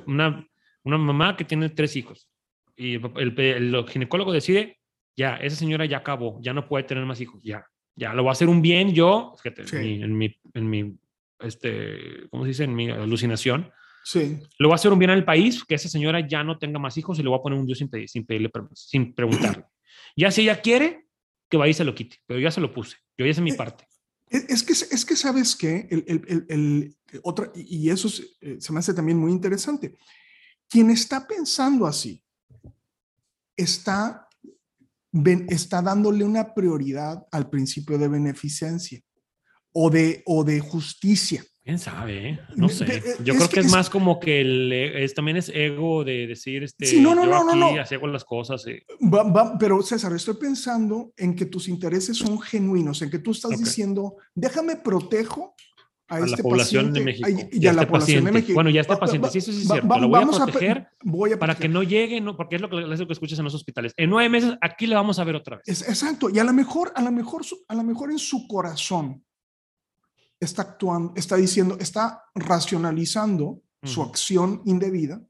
[0.06, 0.48] una,
[0.84, 2.30] una mamá que tiene tres hijos
[2.76, 4.80] y el, ginecólogo decide,
[5.18, 7.66] ya, esa señora ya acabó, ya no puede tener más hijos, ya,
[8.00, 10.98] ya, lo va a hacer un bien yo, en, mi, en, mi,
[11.40, 12.64] este, ¿cómo se dice?
[12.64, 13.72] En mi alucinación.
[14.04, 14.40] Sí.
[14.58, 16.98] Lo va a hacer un bien al país, que esa señora ya no tenga más
[16.98, 19.66] hijos y le va a poner un Dios sin, pedir, sin pedirle sin preguntarle.
[20.16, 21.08] ya si ella quiere,
[21.50, 23.52] que vaya y se lo quite, pero ya se lo puse, yo ya hice mi
[23.52, 23.86] eh, parte.
[24.30, 28.08] Es que, es que sabes que el, el, el, otra, y eso
[28.42, 29.98] eh, se me hace también muy interesante.
[30.70, 32.24] Quien está pensando así,
[33.58, 34.29] está,
[35.50, 39.02] está dándole una prioridad al principio de beneficencia
[39.72, 41.44] o de, o de justicia.
[41.64, 42.30] ¿Quién sabe?
[42.30, 42.40] Eh?
[42.56, 42.86] No sé.
[42.86, 46.64] Eh, yo creo que, es, más como que el, es, también es ego de decir,
[46.64, 47.80] este, sí, no, no, no, no, no.
[47.80, 48.66] así hago las cosas.
[49.60, 54.16] pero César, estoy pensando en que tus intereses son genuinos, en que tú estás diciendo,
[54.34, 55.54] déjame protejo
[56.10, 57.30] a, la este población de México.
[57.52, 58.54] Y, a, la este población de México.
[58.56, 60.00] Bueno, ya está paciente, sí, eso sí es cierto.
[60.00, 60.88] lo voy a proteger
[61.40, 63.54] para que no llegue, no, porque es lo que, es lo que escuchas en los
[63.54, 63.94] hospitales.
[63.96, 65.82] En nueve meses aquí le vamos a ver otra vez.
[65.88, 69.24] exacto, y a lo mejor, a lo mejor, a lo mejor en su corazón
[70.40, 75.22] está actuando, está diciendo, está racionalizando su acción indebida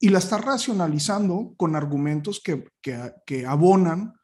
[0.00, 4.14] y la está racionalizando con argumentos que, que, que abonan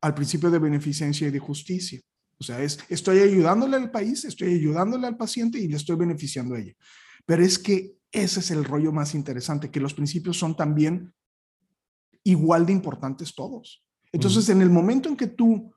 [0.00, 2.00] al principio de beneficencia y de justicia.
[2.42, 6.56] O sea, es, estoy ayudándole al país, estoy ayudándole al paciente y le estoy beneficiando
[6.56, 6.74] a ella.
[7.24, 11.14] Pero es que ese es el rollo más interesante, que los principios son también
[12.24, 13.84] igual de importantes todos.
[14.10, 15.72] Entonces, en el momento en que tú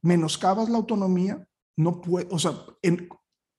[0.00, 3.06] menoscabas la autonomía, no puede, o sea, en,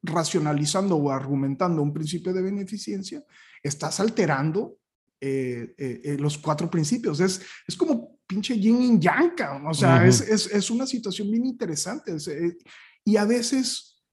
[0.02, 3.24] racionalizando o argumentando un principio de beneficencia,
[3.62, 4.78] estás alterando
[5.24, 7.20] eh, eh, eh, los cuatro principios.
[7.20, 11.46] Es, es como pinche yin y yang, o sea, es, es, es, una situación bien
[11.46, 12.16] interesante.
[12.28, 12.58] Eh,
[13.06, 14.04] y a veces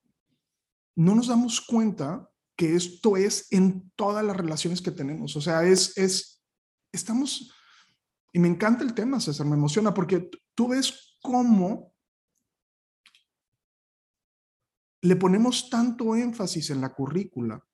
[0.96, 5.34] no nos damos cuenta que esto es en todas las relaciones que tenemos.
[5.36, 6.42] O sea, es, es,
[6.92, 7.54] estamos,
[8.32, 11.94] y me encanta el tema, César, me emociona porque tú ves cómo
[15.00, 17.64] le ponemos tanto énfasis en la currícula,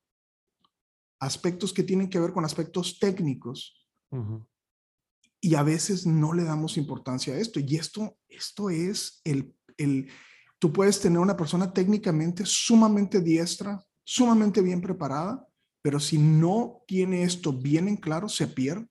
[1.25, 3.85] aspectos que tienen que ver con aspectos técnicos,
[5.41, 7.59] y a veces no le damos importancia a esto.
[7.59, 10.07] Y esto, esto es el, el,
[10.57, 15.45] tú puedes tener una persona técnicamente sumamente diestra, sumamente bien preparada,
[15.83, 18.87] pero si no tiene esto bien en claro, se pierde.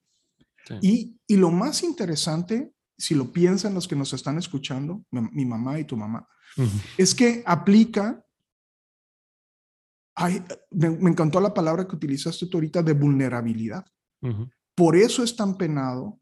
[0.81, 5.79] Y, y, lo más interesante, si lo piensan los que nos están escuchando, mi, mamá
[5.81, 6.27] y tu mamá,
[6.97, 8.24] es que aplica,
[10.71, 13.85] me, encantó la palabra que utilizaste tú ahorita de vulnerabilidad.
[14.75, 16.21] Por eso es tan penado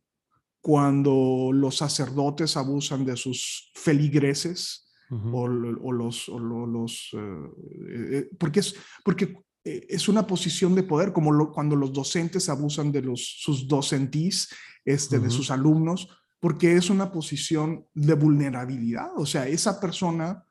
[0.61, 7.51] cuando los sacerdotes abusan de sus feligreses o, los, los eh,
[7.91, 8.75] eh, porque es
[9.05, 13.69] porque eh, es una posición de poder como cuando los docentes abusan de los sus
[13.69, 14.49] docentís
[14.87, 16.09] este de sus alumnos
[16.41, 19.11] porque es una posición de vulnerabilidad.
[19.17, 20.47] O sea esa persona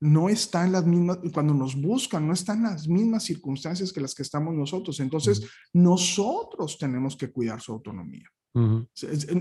[0.00, 4.00] no está en las mismas, cuando nos buscan, no está en las mismas circunstancias que
[4.00, 4.98] las que estamos nosotros.
[5.00, 8.28] Entonces, nosotros tenemos que cuidar su autonomía.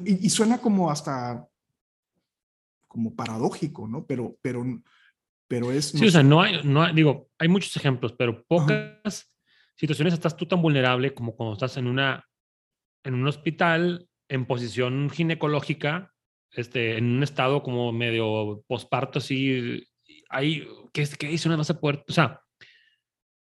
[0.06, 1.48] y, suena como hasta
[2.88, 4.06] como paradójico, ¿no?
[4.06, 4.66] Pero, pero,
[5.48, 5.86] pero es...
[5.86, 9.32] Sí, o sea, no hay, no digo, hay muchos ejemplos, pero pocas
[9.76, 12.28] situaciones estás tú tan vulnerable como cuando estás en una,
[13.04, 16.14] en un hospital en posición ginecológica,
[16.52, 19.88] este, en un estado como medio posparto, así,
[20.30, 21.36] ahí, ¿qué, qué?
[21.46, 22.42] No vas a poder, o sea,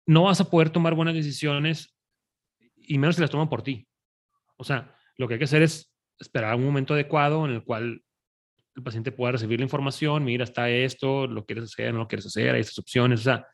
[0.05, 1.95] no vas a poder tomar buenas decisiones
[2.75, 3.87] y menos si las toman por ti.
[4.57, 8.03] O sea, lo que hay que hacer es esperar un momento adecuado en el cual
[8.75, 12.25] el paciente pueda recibir la información, mira, está esto, lo quieres hacer, no lo quieres
[12.25, 13.47] hacer, hay estas opciones, o sea,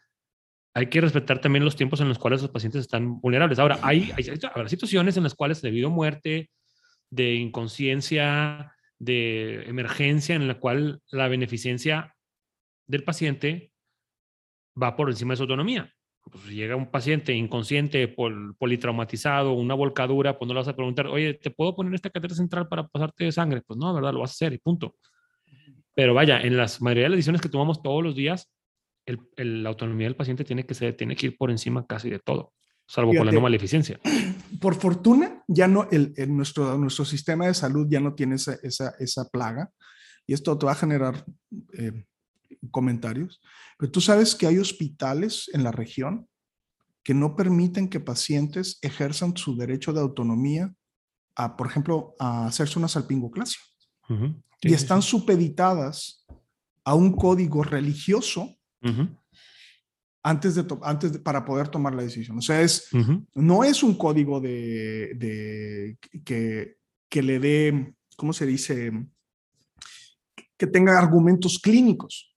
[0.73, 3.59] hay que respetar también los tiempos en los cuales los pacientes están vulnerables.
[3.59, 6.49] Ahora, hay, hay situaciones en las cuales debido a muerte,
[7.09, 12.15] de inconsciencia, de emergencia, en la cual la beneficencia
[12.89, 13.71] del paciente
[14.81, 15.93] va por encima de su autonomía.
[16.23, 20.75] Pues, si llega un paciente inconsciente, pol, politraumatizado, una volcadura, pues no le vas a
[20.75, 23.61] preguntar, oye, ¿te puedo poner esta catéter central para pasarte de sangre?
[23.61, 24.13] Pues no, ¿verdad?
[24.13, 24.95] Lo vas a hacer y punto.
[25.93, 28.51] Pero vaya, en las mayoría de las decisiones que tomamos todos los días,
[29.05, 32.19] el, la autonomía del paciente tiene que, ser, tiene que ir por encima casi de
[32.19, 32.53] todo,
[32.87, 33.99] salvo por la no maleficencia.
[34.59, 38.95] Por fortuna, ya no, el, nuestro, nuestro sistema de salud ya no tiene esa, esa,
[38.99, 39.71] esa plaga
[40.25, 41.25] y esto te va a generar
[41.73, 42.05] eh,
[42.71, 43.41] comentarios,
[43.77, 46.27] pero tú sabes que hay hospitales en la región
[47.03, 50.73] que no permiten que pacientes ejerzan su derecho de autonomía
[51.35, 53.61] a, por ejemplo, a hacerse una salpingoclasia.
[54.61, 56.25] y están supeditadas
[56.83, 58.55] a un código religioso
[60.23, 62.37] antes, de, antes para poder tomar la decisión.
[62.37, 62.89] O sea, es,
[63.35, 68.91] no es un código de, de que, que le dé, ¿cómo se dice?
[70.57, 72.35] Que tenga argumentos clínicos.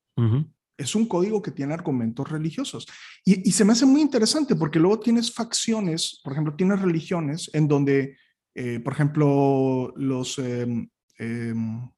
[0.77, 2.87] Es un código que tiene argumentos religiosos.
[3.25, 7.69] Y, se me hace muy interesante porque luego tienes facciones, por ejemplo, tienes religiones en
[7.69, 8.17] donde,
[8.55, 11.89] eh, por ejemplo, los em, em,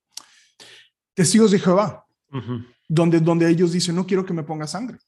[1.14, 2.04] testigos de Jehová,
[2.88, 4.98] donde, donde ellos dicen, no quiero que me ponga sangre.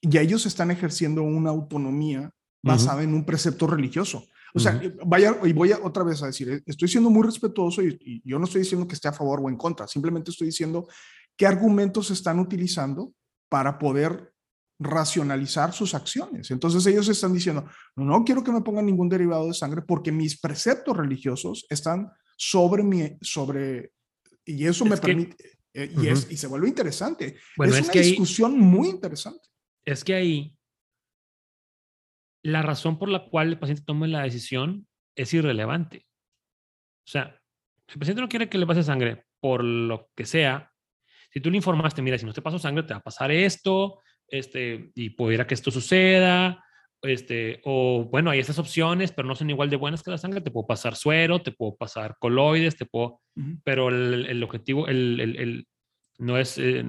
[0.00, 2.30] Y ellos están ejerciendo una autonomía
[2.62, 4.26] basada en un precepto religioso.
[4.54, 8.22] O sea, vaya, y voy a otra vez a decir, estoy siendo muy respetuoso y,
[8.24, 10.88] yo no estoy diciendo que esté a favor o en contra, simplemente estoy diciendo
[11.36, 13.12] qué argumentos están utilizando
[13.48, 14.32] para poder
[14.78, 16.50] racionalizar sus acciones.
[16.50, 20.12] Entonces ellos están diciendo, no, no quiero que me pongan ningún derivado de sangre porque
[20.12, 23.92] mis preceptos religiosos están sobre mi, sobre,
[24.44, 27.36] y eso me permite, eh, y, es, y se vuelve interesante.
[27.56, 29.48] Bueno, es, una discusión muy interesante.
[29.84, 30.56] Es que ahí
[32.42, 36.06] la razón por la cual el paciente tome la decisión es irrelevante.
[37.06, 37.40] O sea,
[37.88, 40.72] si el paciente no quiere que le pase sangre por lo que sea,
[41.30, 44.00] si tú le informaste, mira, si no te paso sangre, te va a pasar esto,
[44.28, 46.64] este, y pudiera que esto suceda,
[47.02, 50.40] este, o bueno, hay estas opciones, pero no son igual de buenas que la sangre,
[50.40, 53.20] te puedo pasar suero, te puedo pasar coloides, te puedo,
[53.64, 55.66] pero el, el, objetivo, el, el
[56.18, 56.84] no es, eh,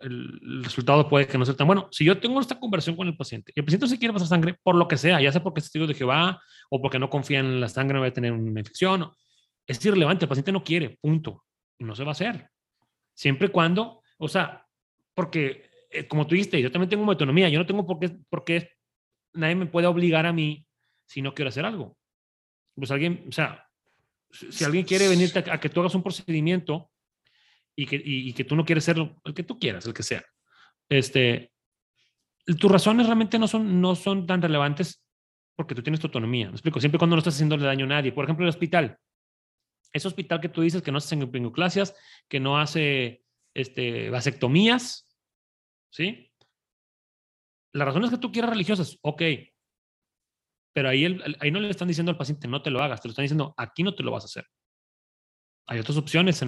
[0.00, 1.88] el resultado puede que no sea tan bueno.
[1.90, 4.56] Si yo tengo esta conversación con el paciente y el paciente se quiere pasar sangre
[4.62, 7.40] por lo que sea, ya sea porque es testigo de Jehová o porque no confía
[7.40, 9.10] en la sangre, no va a tener una infección,
[9.66, 11.44] es irrelevante, el paciente no quiere, punto,
[11.78, 12.48] y no se va a hacer.
[13.16, 14.66] Siempre y cuando, o sea,
[15.14, 18.44] porque eh, como tú dijiste, yo también tengo autonomía, yo no tengo por qué, por
[18.44, 18.70] qué
[19.32, 20.66] nadie me puede obligar a mí
[21.06, 21.96] si no quiero hacer algo.
[22.74, 23.66] Pues alguien, o sea,
[24.30, 26.90] si alguien quiere venirte a, que tú hagas un procedimiento
[27.74, 30.22] y que, y, que tú no quieres ser el que tú quieras, el que sea,
[30.90, 31.52] este,
[32.58, 35.02] tus razones realmente no son, no son tan relevantes
[35.56, 36.48] porque tú tienes tu autonomía.
[36.48, 38.12] Me explico, siempre cuando no estás haciéndole daño a nadie.
[38.12, 38.98] Por ejemplo, el hospital.
[39.92, 41.94] Ese hospital que tú dices que no hace pingoclasias,
[42.28, 45.16] que no hace este, vasectomías,
[45.90, 46.30] ¿sí?
[47.72, 49.22] Las razones que tú quieras religiosas, ok.
[50.74, 51.04] Pero ahí,
[51.40, 53.54] ahí no le están diciendo al paciente no te lo hagas, te lo están diciendo
[53.56, 54.46] aquí no te lo vas a hacer.
[55.68, 56.42] Hay otras opciones.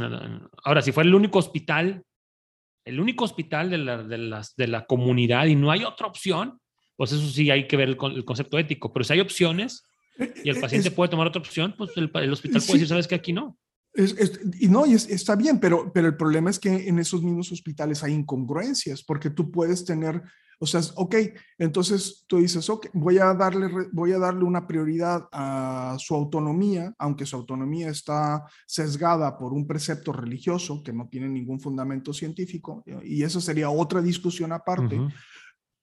[0.64, 2.04] ahora, si fuera el único hospital,
[2.84, 6.60] el único hospital de la, de, las, de la comunidad y no hay otra opción,
[6.96, 8.92] pues eso sí hay que ver el, concepto ético.
[8.92, 9.87] Pero si hay opciones
[10.44, 13.32] y el paciente puede tomar otra opción, pues el, hospital puede decir, sabes que aquí
[13.32, 13.58] no.
[14.60, 18.02] y no, y está bien, pero, pero el problema es que en esos mismos hospitales
[18.02, 20.22] hay incongruencias, porque tú puedes tener
[20.60, 21.14] o sea, ok,
[21.58, 26.92] entonces tú dices, ok, voy a darle, voy a darle una prioridad a su autonomía,
[26.98, 32.82] aunque su autonomía está sesgada por un precepto religioso que no tiene ningún fundamento científico,
[33.04, 35.00] y eso sería otra discusión aparte,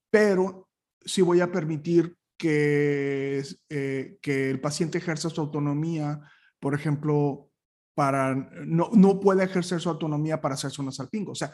[0.09, 0.67] pero
[1.05, 6.21] sí voy a permitir que, eh, que el paciente ejerza su autonomía,
[6.59, 7.49] por ejemplo,
[7.93, 11.31] para, no, no puede ejercer su autonomía para hacerse una salpingo.
[11.31, 11.53] O sea,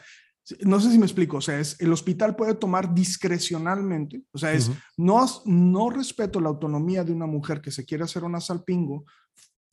[0.60, 4.52] no sé si me explico, o sea, es, el hospital puede tomar discrecionalmente, o sea,
[4.52, 9.04] es, no, no respeto la autonomía de una mujer que se quiere hacer una salpingo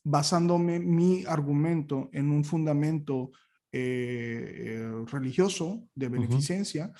[0.04, 3.32] basándome mi argumento en un fundamento
[3.72, 6.92] eh, eh, religioso de beneficencia,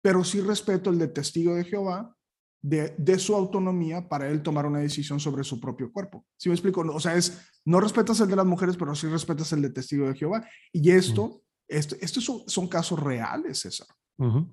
[0.00, 2.16] pero sí respeto el de testigo de Jehová
[2.60, 6.24] de, de, su autonomía para él tomar una decisión sobre su propio cuerpo.
[6.36, 6.80] ¿Sí me explico?
[6.80, 10.08] O sea, es, no respetas el de las mujeres, pero sí respetas el de testigo
[10.08, 10.46] de Jehová.
[10.72, 13.86] Y esto estos son, casos reales, César.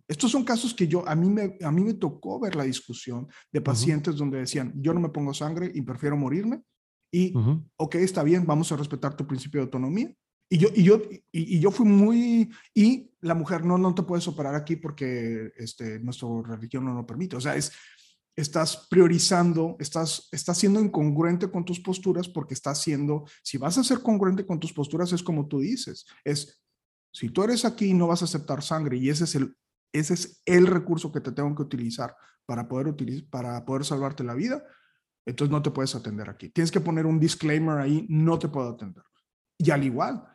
[0.07, 3.27] Estos son casos que yo, a mí, me, a mí me tocó ver la discusión
[3.51, 6.61] de pacientes donde decían, yo no me pongo sangre y prefiero morirme.
[7.11, 7.33] Y,
[7.77, 10.13] ok, está bien, vamos a respetar tu principio de autonomía.
[10.47, 14.27] Y yo, y yo, y, yo fui muy, y la mujer, no, no te puedes
[14.27, 17.35] operar aquí porque este, nuestra religión no lo permite.
[17.35, 17.71] O sea, es,
[18.35, 23.83] estás priorizando, estás, estás siendo incongruente con tus posturas porque estás siendo, si vas a
[23.83, 26.61] ser congruente con tus posturas, es como tú dices, es
[27.13, 29.55] si tú eres aquí no vas a aceptar sangre y ese es el,
[29.93, 32.13] ese es el recurso que te tengo que utilizar
[32.45, 34.63] para poder, utilizar, para poder salvarte la vida,
[35.25, 36.49] entonces no te puedes atender aquí.
[36.49, 39.03] Tienes que poner un disclaimer ahí, no te puedo atender.
[39.57, 40.27] Y al igual,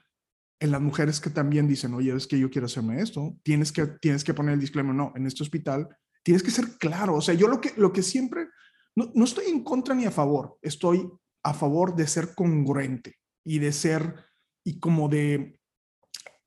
[0.58, 3.86] en las mujeres que también dicen, oye, es que yo quiero hacerme esto, tienes que,
[3.86, 5.88] tienes que poner el disclaimer, no, en este hospital
[6.22, 7.16] tienes que ser claro.
[7.16, 8.48] O sea, yo lo que, lo que siempre,
[8.96, 11.10] no, no estoy en contra ni a favor, estoy
[11.42, 14.14] a favor de ser congruente y de ser,
[14.64, 15.60] y como de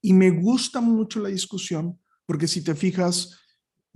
[0.05, 3.39] y me gusta mucho la discusión porque si te fijas,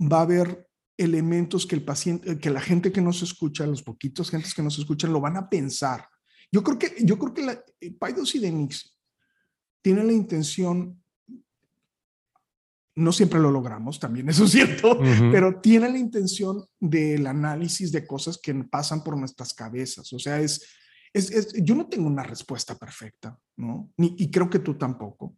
[0.00, 4.30] va a haber elementos que el paciente, que la gente que nos escucha, los poquitos
[4.30, 6.08] gentes que nos escuchan, lo van a pensar.
[6.50, 8.96] Yo creo que, yo creo que la, eh, Paidos y Denix
[9.82, 11.02] tienen la intención,
[12.98, 14.98] no siempre lo logramos, también eso es cierto,
[15.30, 20.12] pero tienen la intención del análisis de cosas que pasan por nuestras cabezas.
[20.12, 20.66] O sea, es,
[21.12, 23.90] es, yo no tengo una respuesta perfecta, ¿no?
[23.96, 25.36] Ni, y creo que tú tampoco.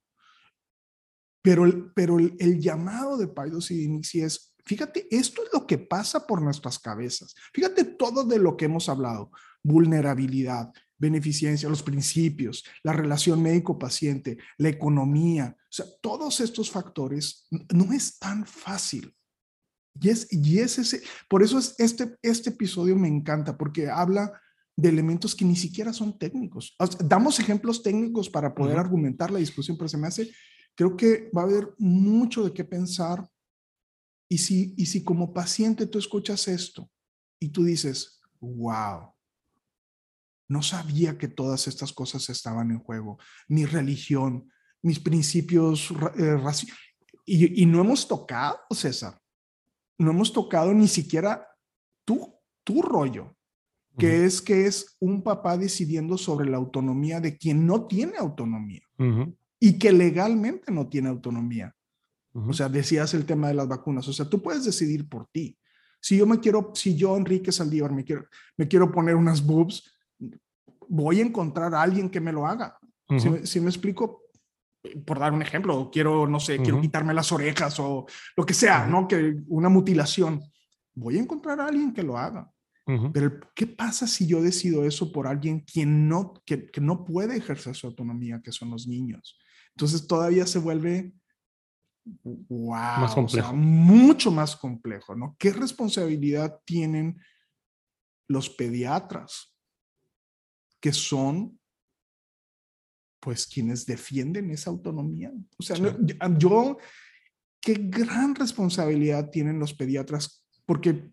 [1.43, 5.79] Pero, el, pero el, llamado de Paidos y Dinixi es, fíjate, esto es lo que
[5.79, 7.35] pasa por nuestras cabezas.
[7.53, 9.31] Fíjate todo de lo que hemos hablado,
[9.63, 17.93] vulnerabilidad, beneficencia, los principios, la relación médico-paciente, la economía, o sea, todos estos factores no
[17.93, 19.13] es tan fácil.
[20.01, 24.41] Y es, y es ese, por eso es este, este episodio me encanta, porque habla
[24.77, 26.77] de elementos que ni siquiera son técnicos.
[27.05, 30.31] damos ejemplos técnicos para poder argumentar la discusión, pero se me hace
[30.75, 33.29] Creo que va a haber mucho de qué pensar.
[34.31, 36.91] Y si, y si como paciente tú escuchas esto
[37.39, 39.13] y tú dices, wow,
[40.51, 44.51] no sabía que todas estas cosas estaban en juego, mi religión,
[44.83, 46.37] mis principios eh,
[47.25, 49.21] y, y, no hemos tocado, César,
[49.97, 51.47] no hemos tocado ni siquiera
[52.05, 52.35] tú,
[52.65, 53.37] tu rollo,
[53.97, 58.83] que es que es un papá decidiendo sobre la autonomía de quien no tiene autonomía
[59.61, 61.75] y que legalmente no tiene autonomía.
[62.33, 64.09] O sea, decías el tema de las vacunas.
[64.09, 65.57] O sea, tú puedes decidir por ti.
[66.01, 68.25] Si yo me quiero, si yo, Enrique Saldívar, me quiero,
[68.57, 70.00] me quiero poner unas boobs,
[70.91, 72.79] voy a encontrar a alguien que me lo haga.
[73.45, 74.25] si, me, explico,
[75.07, 78.87] por dar un ejemplo, quiero, no sé, quiero quitarme las orejas o lo que sea,
[78.87, 79.09] ¿no?
[79.09, 80.43] Que una mutilación.
[80.95, 82.51] Voy a encontrar a alguien que lo haga.
[83.13, 87.37] Pero ¿qué pasa si yo decido eso por alguien quien no, que, que, no puede
[87.37, 89.39] ejercer su autonomía, que son los niños?
[89.77, 91.13] Entonces todavía se vuelve,
[92.25, 95.37] wow, mucho más complejo, ¿no?
[95.39, 97.23] ¿Qué responsabilidad tienen
[98.27, 99.50] los pediatras
[100.81, 101.59] que son
[103.21, 105.31] pues quienes defienden esa autonomía?
[105.59, 105.77] O sea,
[106.39, 106.79] yo,
[107.61, 111.11] qué gran responsabilidad tienen los pediatras, porque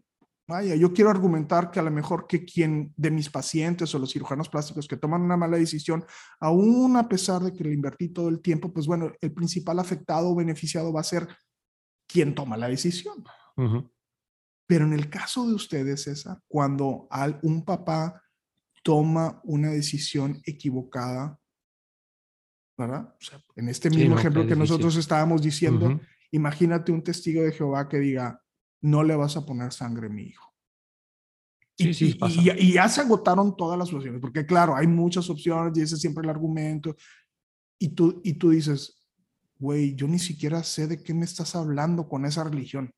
[0.47, 4.13] vaya, yo quiero argumentar que a lo mejor que quien de mis pacientes o los
[4.13, 6.05] cirujanos plásticos que toman una mala decisión,
[6.39, 10.29] aún a pesar de que le invertí todo el tiempo, pues bueno, el principal afectado
[10.29, 11.27] o beneficiado va a ser
[12.07, 13.21] quien toma la decisión.
[14.65, 17.09] Pero en el caso de ustedes, César, cuando
[17.41, 18.21] un papá
[18.87, 21.37] toma una decisión equivocada,
[22.77, 23.13] ¿verdad?
[23.19, 25.99] O sea, en este mismo ejemplo que nosotros estábamos diciendo,
[26.31, 28.41] imagínate un testigo de Jehová que diga,
[28.83, 30.53] no le vas a poner sangre a mi hijo.
[31.75, 35.95] y, y, ya se agotaron todas las opciones, porque claro, hay muchas opciones y ese
[35.95, 36.95] es siempre el argumento.
[37.77, 39.05] Y tú, y tú dices,
[39.59, 42.89] güey, yo ni siquiera sé de qué me estás hablando con esa religión.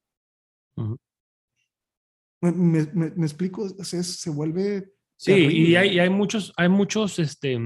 [2.41, 2.51] me,
[2.93, 4.98] me, explico, se, se vuelve...
[5.21, 7.59] Sí, y hay, y hay, muchos, hay muchos este,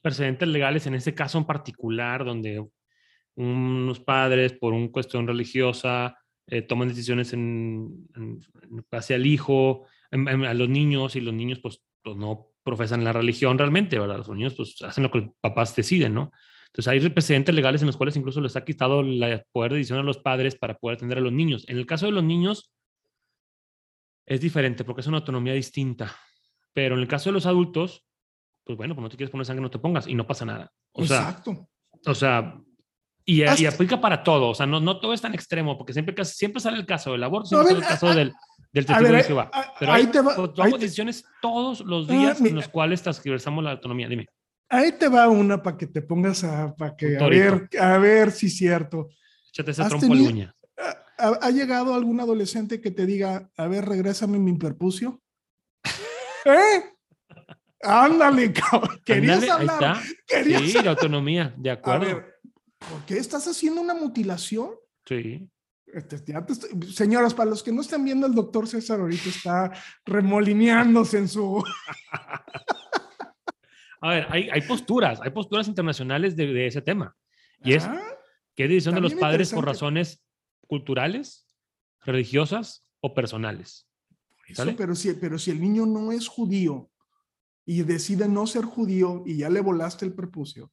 [0.00, 2.64] precedentes legales en ese caso en particular, donde
[3.34, 6.16] unos padres por una cuestión religiosa
[6.46, 8.08] eh, toman decisiones en,
[8.92, 13.58] base al hijo, a los niños, y los niños pues, pues, no profesan la religión
[13.58, 14.18] realmente, ¿verdad?
[14.18, 16.30] Los niños pues hacen lo que los papás deciden, ¿no?
[16.66, 19.98] Entonces hay precedentes legales en los cuales incluso les ha quitado el poder de decisión
[19.98, 21.64] a los padres para poder atender a los niños.
[21.68, 22.72] En el caso de los niños
[24.26, 26.14] es diferente porque es una autonomía distinta,
[26.72, 28.04] pero en el caso de los adultos,
[28.64, 30.72] pues bueno, pues no te quieres poner sangre, no te pongas y no pasa nada.
[30.92, 31.68] O Exacto.
[32.06, 32.56] o sea,
[33.24, 36.24] y, y, aplica para todo, o sea, no, no todo es tan extremo, porque siempre,
[36.24, 38.32] siempre sale el caso del aborto, siempre sale el caso del,
[38.72, 39.50] del testigo de Jehová.
[39.78, 43.62] Pero ahí hay, te va, tomamos decisiones todos los ah, días en los cuales transversamos
[43.62, 44.08] la autonomía.
[44.08, 44.26] Dime.
[44.68, 48.32] Ahí te va una para que te pongas a, para que, a ver, a ver
[48.32, 49.10] si es cierto.
[49.50, 50.54] Échate ese trompo de uña.
[51.22, 55.22] Ha, ha, llegado algún adolescente que te diga, a ver, regrésame mi perpucio?
[56.44, 56.92] ¿Eh?
[57.82, 59.00] Ándale, cabrón.
[59.04, 59.98] Querías hablar.
[60.26, 62.24] sí, la autonomía, de acuerdo.
[62.90, 64.70] ¿por qué estás haciendo una mutilación?
[65.06, 65.48] Sí.
[65.86, 66.34] Este,
[66.92, 69.72] señoras, para los que no están viendo, el doctor César ahorita está
[70.04, 71.62] remolineándose en su...
[74.00, 77.14] A ver, hay, hay, posturas, hay posturas internacionales de, de ese tema.
[77.62, 78.02] Y es, ah,
[78.56, 80.20] ¿qué decisión de los padres por razones
[80.72, 81.44] culturales,
[82.00, 83.86] religiosas o personales?
[84.74, 86.90] pero, si, pero si el niño no es judío
[87.66, 90.72] y decide no ser judío y ya le volaste el prepucio,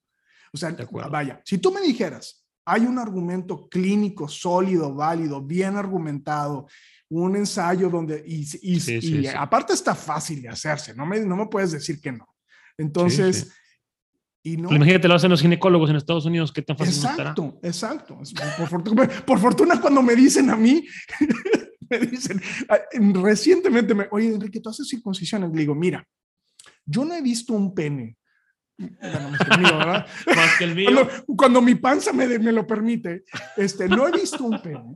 [0.54, 0.74] o sea,
[1.12, 6.68] vaya, si tú me dijeras, hay un argumento clínico sólido, válido, bien argumentado,
[7.10, 11.74] un ensayo donde, y, y, aparte está fácil de hacerse, no me, no me puedes
[11.74, 12.26] decir que no.
[12.78, 13.52] Entonces,
[14.44, 14.74] y no.
[14.74, 18.20] Imagínate, lo hacen los ginecólogos en Estados Unidos, qué tan fácil Exacto, exacto.
[18.58, 20.86] Por fortuna, por fortuna, cuando me dicen a mí,
[21.90, 22.42] me dicen,
[23.22, 25.52] recientemente, me, oye, Enrique, tú haces circuncisiones.
[25.52, 26.06] Le digo, mira,
[26.86, 28.18] yo no he visto un pene
[31.36, 33.24] Cuando, mi panza me, me, lo permite,
[33.58, 34.94] este, no he visto un pene.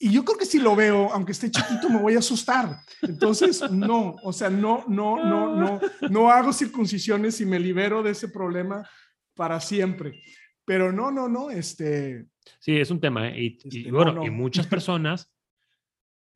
[0.00, 2.80] Y yo creo que si lo veo, aunque esté chiquito, me voy a asustar.
[3.02, 8.12] Entonces, no, o sea, no, no, no, no, no hago circuncisiones y me libero de
[8.12, 8.88] ese problema
[9.34, 10.22] para siempre.
[10.64, 12.26] Pero no, no, no, este...
[12.60, 13.28] Sí, es un tema.
[13.28, 13.40] ¿eh?
[13.40, 15.34] Y, y, este, bueno, y muchas personas,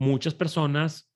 [0.00, 1.12] muchas personas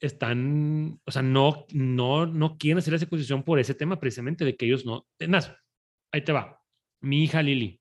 [0.00, 4.56] están, o sea, no, no, no quieren hacer esa exposición por ese tema precisamente de
[4.56, 5.06] que ellos no.
[5.28, 5.52] más,
[6.12, 6.62] ahí te va.
[7.00, 7.80] Mi hija Lili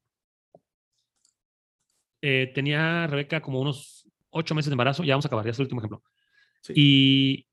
[2.22, 5.60] eh, tenía Rebeca como unos ocho meses de embarazo, ya vamos a acabar, ya es
[5.60, 6.04] el último ejemplo.
[6.70, 7.48] Y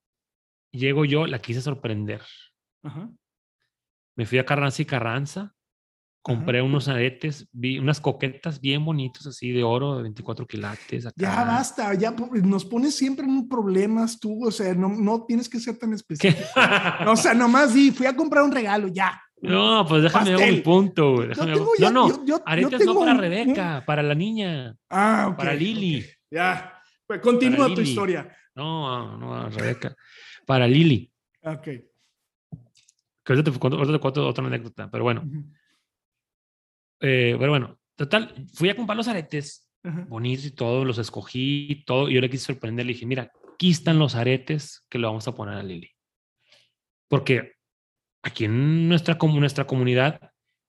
[0.71, 2.23] llego yo, la quise sorprender.
[4.17, 5.55] Me fui a Carranza y Carranza
[6.25, 11.07] compré unos aretes, vi unas coquetas bien bonitos así de oro de 24 quilates.
[11.17, 15.61] Ya basta, ya nos pones siempre en problemas tú, o sea, no, no tienes que
[15.61, 16.49] ser tan específico.
[17.07, 19.21] o sea, nomás di, fui a comprar un regalo, ya.
[19.45, 21.27] No, pues déjame dar un punto.
[21.27, 24.75] no, no, aretes no para Rebeca, para la niña.
[24.89, 25.37] Ah, ok.
[25.37, 26.05] Para Lili.
[26.31, 28.35] Ya, pues continúa tu historia.
[28.55, 29.95] No, no, Rebeca.
[30.47, 31.11] Para Lili.
[31.43, 31.63] Ok.
[31.63, 35.23] Que ahorita te, cuento, otra anécdota, pero bueno.
[37.01, 42.09] Eh, pero bueno, total, fui a comprar los aretes bonitos y todo, los escogí todo,
[42.09, 45.29] y yo le quise sorprender, le dije, mira, aquí están los aretes que le vamos
[45.29, 45.91] a poner a Lili.
[47.09, 47.54] Porque
[48.25, 50.21] aquí en nuestra, nuestra comunidad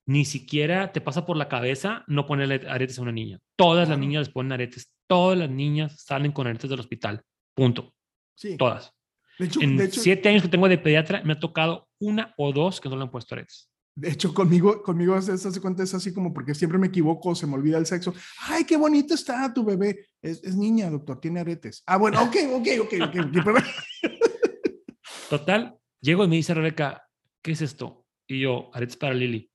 [0.07, 3.39] ni siquiera te pasa por la cabeza no ponerle aretes a una niña.
[3.55, 7.23] Todas las niñas les ponen aretes, todas las niñas salen con aretes del hospital,
[7.55, 7.93] punto.
[8.35, 8.55] Sí.
[8.57, 8.91] Todas.
[9.39, 12.79] De hecho, en siete años que tengo de pediatra, me ha tocado una o dos
[12.79, 13.69] que no le han puesto aretes.
[13.97, 17.47] De hecho, conmigo, conmigo se hace cuenta, es así como porque siempre me equivoco, se
[17.47, 18.13] me olvida el sexo.
[18.41, 20.07] Ay, qué bonito está tu bebé.
[20.21, 21.81] Es, niña, doctor, tiene aretes.
[21.85, 23.63] Ah, bueno, ok, ok, ok, ok.
[25.29, 27.04] Total, llego y me dice Rebeca,
[27.45, 28.07] ¿qué es esto?
[28.25, 29.51] Y yo, aretes para Lili.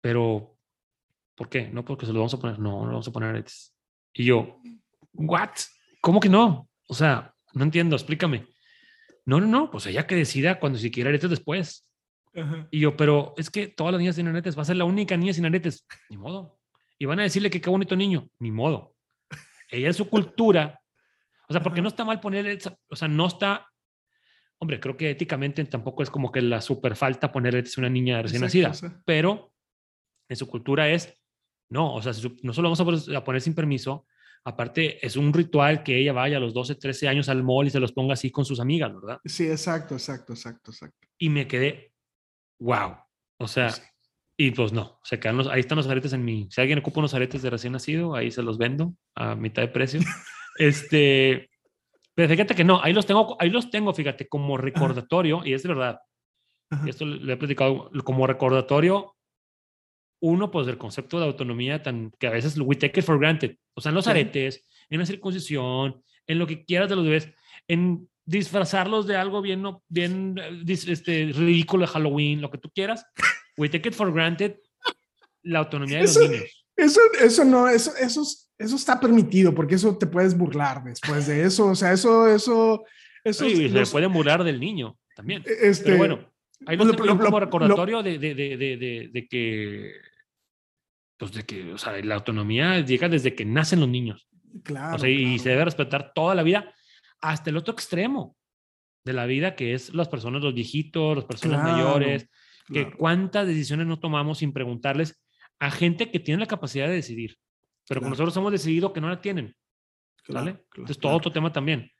[0.00, 0.58] Pero,
[1.36, 1.68] ¿Por qué?
[1.68, 2.58] No, porque se los vamos a poner.
[2.58, 3.72] No, no vamos a poner aretes.
[4.12, 4.60] Y yo,
[5.12, 5.50] ¿what?
[6.00, 6.68] ¿Cómo que no?
[6.88, 8.48] O sea, no entiendo, explícame.
[9.24, 11.88] No, no, no, pues ella que decida cuando si quiere aretes después.
[12.72, 15.16] Y yo, pero es que todas las niñas tienen aretes, va a ser la única
[15.16, 15.86] niña sin aretes.
[16.10, 16.58] Ni modo.
[16.98, 18.28] Y van a decirle que qué bonito niño.
[18.40, 18.96] Ni modo.
[19.70, 20.80] Ella es su cultura.
[21.48, 22.58] O sea, porque no está mal poner,
[22.88, 23.68] o sea, no está,
[24.64, 28.22] hombre, creo que éticamente tampoco es como que la super falta poner a una niña
[28.22, 28.72] recién nacida,
[29.04, 29.52] pero
[30.28, 31.14] en su cultura es,
[31.70, 32.12] no, o sea,
[32.42, 34.06] no solo vamos a poner sin permiso,
[34.44, 37.70] aparte es un ritual que ella vaya a los 12, 13 años al mall y
[37.70, 39.20] se los ponga así con sus amigas, ¿verdad?
[39.24, 41.08] Sí, exacto, exacto, exacto, exacto.
[41.18, 41.92] Y me quedé,
[42.58, 42.96] wow,
[43.38, 43.70] o sea,
[44.36, 47.00] y pues no, se quedan los, ahí están los aretes en mi, si alguien ocupa
[47.00, 50.00] unos aretes de recién nacido, ahí se los vendo a mitad de precio.
[50.58, 51.50] este,
[52.14, 55.62] pero fíjate que no, ahí los tengo, ahí los tengo, fíjate, como recordatorio, y es
[55.62, 56.00] de verdad,
[56.86, 59.16] esto le he platicado, como recordatorio,
[60.20, 63.56] uno, pues del concepto de autonomía tan, que a veces we take it for granted,
[63.74, 67.30] o sea, en los aretes, en la circuncisión, en lo que quieras de los bebés,
[67.68, 73.06] en disfrazarlos de algo bien, bien este, ridículo de Halloween, lo que tú quieras,
[73.56, 74.56] we take it for granted
[75.42, 76.63] la autonomía de los niños.
[76.76, 78.22] Eso, eso no, eso, eso,
[78.58, 81.66] eso está permitido porque eso te puedes burlar después de eso.
[81.66, 82.84] O sea, eso, eso,
[83.22, 83.44] eso.
[83.48, 85.42] Sí, se puede burlar del niño también.
[85.46, 86.32] E, este, Pero bueno,
[86.66, 89.92] ahí lo, tengo como recordatorio de, de, de, de, que,
[91.16, 94.28] pues de que, o sea, la autonomía llega desde que nacen los niños.
[94.62, 94.96] Claro.
[94.96, 96.72] O sea, y se debe respetar toda la vida
[97.20, 98.36] hasta el otro extremo
[99.04, 102.28] de la vida, que es las personas, los viejitos, las personas mayores,
[102.72, 105.23] que cuántas decisiones no tomamos sin preguntarles
[105.58, 107.38] a gente que tiene la capacidad de decidir,
[107.88, 109.54] pero con nosotros hemos decidido que no la tienen.
[110.28, 110.64] ¿Vale?
[110.72, 111.90] Entonces, todo otro tema también.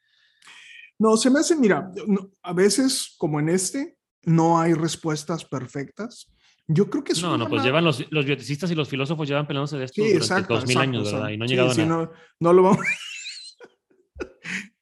[0.99, 1.91] No, se me hace, mira,
[2.43, 6.33] a veces, como en este, no hay respuestas perfectas.
[6.67, 9.47] Yo creo que es No, no, pues llevan los, los bioticistas y los filósofos llevan
[9.47, 11.29] peleándose de esto sí, durante dos mil años, ¿verdad?
[11.29, 11.87] Y no han llegado a nada.
[11.87, 12.87] No, no lo vamos.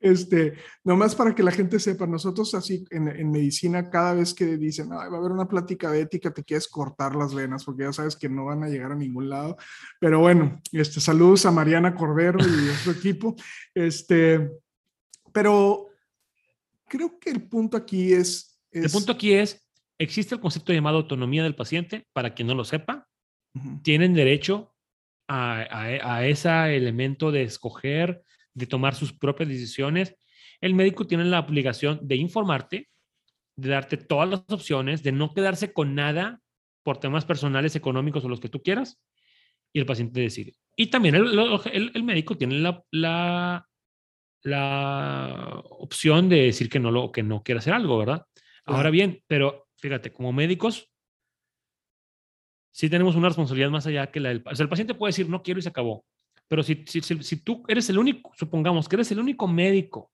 [0.02, 4.90] Este, nomás para que la gente sepa, nosotros así en, medicina, cada vez que dicen,
[4.90, 8.16] va a haber una plática de ética, te quieres cortar las venas porque ya sabes
[8.16, 9.56] que no van a llegar a ningún lado.
[10.00, 13.36] Pero bueno, este, saludos a Mariana Cordero y a su equipo.
[13.72, 14.50] Este,
[15.32, 15.86] pero
[16.88, 19.64] creo que el punto aquí es, El punto aquí es,
[19.98, 23.06] existe el concepto llamado autonomía del paciente, para quien no lo sepa,
[23.82, 24.74] tienen derecho
[25.28, 28.24] a, a, a ese elemento de escoger
[28.54, 30.16] de tomar sus propias decisiones.
[30.60, 32.88] El médico tiene la obligación de informarte,
[33.56, 36.40] de darte todas las opciones, de no quedarse con nada
[36.82, 39.00] por temas personales, económicos o los que tú quieras,
[39.72, 40.54] y el paciente decide.
[40.76, 43.68] Y también el, médico tiene la, la,
[44.42, 48.26] la, opción de decir que no, lo, que no quiere hacer algo, ¿verdad?
[48.64, 50.90] Ahora bien, pero fíjate, como médicos,
[52.70, 54.42] sí tenemos una responsabilidad más allá que la del...
[54.44, 56.04] O sea, el paciente puede decir, no quiero y se acabó.
[56.48, 60.12] Pero si, si, si, tú eres el único, supongamos que eres el único médico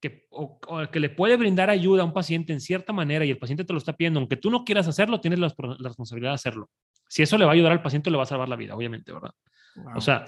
[0.00, 3.38] que, o, que le puede brindar ayuda a un paciente en cierta manera y el
[3.38, 6.70] paciente te lo está pidiendo, aunque tú no quieras hacerlo, tienes la, responsabilidad de hacerlo.
[7.08, 9.12] Si eso le va a ayudar al paciente, le va a salvar la vida, obviamente,
[9.12, 9.32] ¿verdad?
[9.94, 10.26] O sea,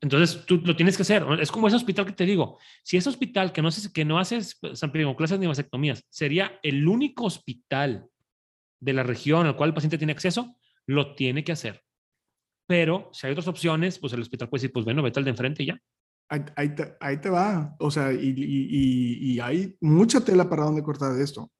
[0.00, 1.24] entonces tú lo tienes que hacer.
[1.40, 2.58] Es como ese hospital que te digo.
[2.84, 4.60] Si ese hospital que no, haces, que no haces
[5.16, 8.08] clases ni vasectomías sería el único hospital
[8.80, 10.56] de la región al cual el paciente tiene acceso,
[10.86, 11.82] lo tiene que hacer.
[12.68, 15.30] Pero si hay otras opciones, pues el hospital puede decir, pues bueno, vete al de
[15.30, 15.80] enfrente y ya.
[16.28, 16.74] Ahí,
[17.22, 17.74] te, va.
[17.78, 21.50] O sea, y, y, y, hay mucha tela para donde cortar de esto.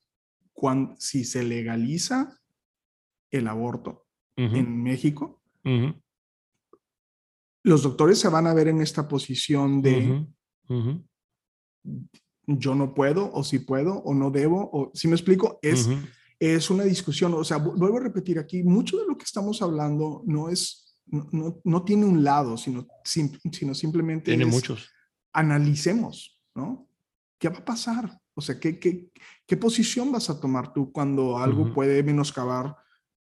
[0.52, 2.38] Cuando, si se legaliza
[3.30, 4.06] el aborto
[4.36, 5.40] en México,
[7.62, 10.26] los doctores se van a ver en esta posición de
[12.46, 15.88] yo no puedo, o si puedo, o no debo, o si me explico, es,
[16.38, 17.32] es una discusión.
[17.32, 21.61] O sea, vuelvo a repetir aquí, mucho de lo que estamos hablando no es no,
[21.64, 24.90] no, tiene un lado, sino, sino simplemente tiene muchos.
[25.32, 26.88] Analicemos, ¿no?
[27.38, 28.20] ¿Qué va a pasar?
[28.34, 29.11] O sea, ¿qué, qué,
[29.46, 32.76] qué posición vas a tomar tú cuando algo puede menoscabar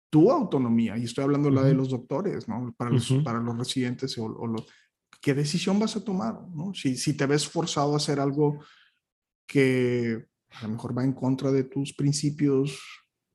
[0.09, 0.97] tu autonomía?
[0.97, 2.73] Y estoy hablando la de los doctores, ¿no?
[2.77, 4.55] Para los, para los residentes o, o
[5.21, 6.41] ¿Qué decisión vas a tomar?
[6.53, 6.73] ¿no?
[6.73, 8.59] Si, si te ves forzado a hacer algo
[9.45, 12.79] que a lo mejor va en contra de tus principios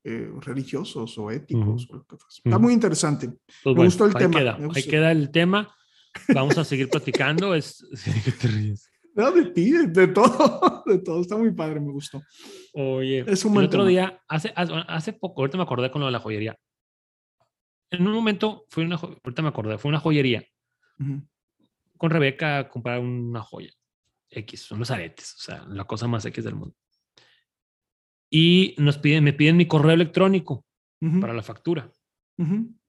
[0.08, 1.88] eh, religiosos o éticos.
[2.44, 3.28] Está muy interesante.
[3.64, 4.56] Pues Me gustó el tema.
[4.72, 5.74] ahí queda el tema.
[6.28, 7.54] Vamos a seguir platicando.
[7.54, 7.84] es?
[9.16, 11.22] No, de ti, de, todo, de todo.
[11.22, 12.22] Está muy padre, me gustó.
[12.74, 16.12] Oye, es un el otro día, hace, hace poco, ahorita me acordé con lo de
[16.12, 16.54] la joyería.
[17.90, 20.44] En un momento, fue una, ahorita me acordé, fue una joyería.
[21.96, 23.70] Con Rebeca a comprar una joya.
[24.28, 26.76] X, son los aretes, o sea, la cosa más X del mundo
[28.30, 30.64] y nos piden, me piden mi correo electrónico
[31.20, 31.90] para la factura.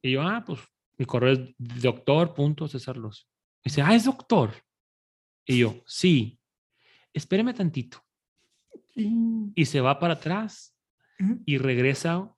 [0.02, 0.60] Y yo, ah, pues
[0.98, 3.30] Mi correo es doctor.cesarlos.
[3.64, 4.52] Dice, ah, es doctor.
[5.46, 6.40] Y yo, sí,
[7.14, 8.04] espéreme tantito.
[8.96, 10.76] Y se va para atrás
[11.46, 12.34] y regresa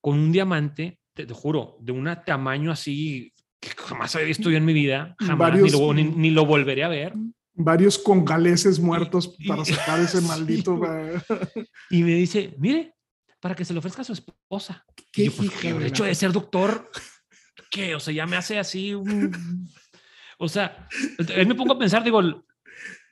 [0.00, 4.64] con un diamante, te, juro, de un tamaño así que jamás había visto yo en
[4.64, 7.14] mi vida, jamás, ni, lo, volveré a ver.
[7.56, 10.80] Varios congaleses muertos para sacar ese maldito.
[11.90, 12.94] y me dice, mire,
[13.40, 14.84] para que se lo ofrezca a su esposa.
[15.12, 16.90] ¿Qué y yo, pues, el hecho de ser doctor,
[17.70, 17.94] ¿qué?
[17.94, 19.68] O sea, ya me hace así un...
[20.38, 20.86] O sea,
[21.18, 22.20] me pongo a pensar, digo,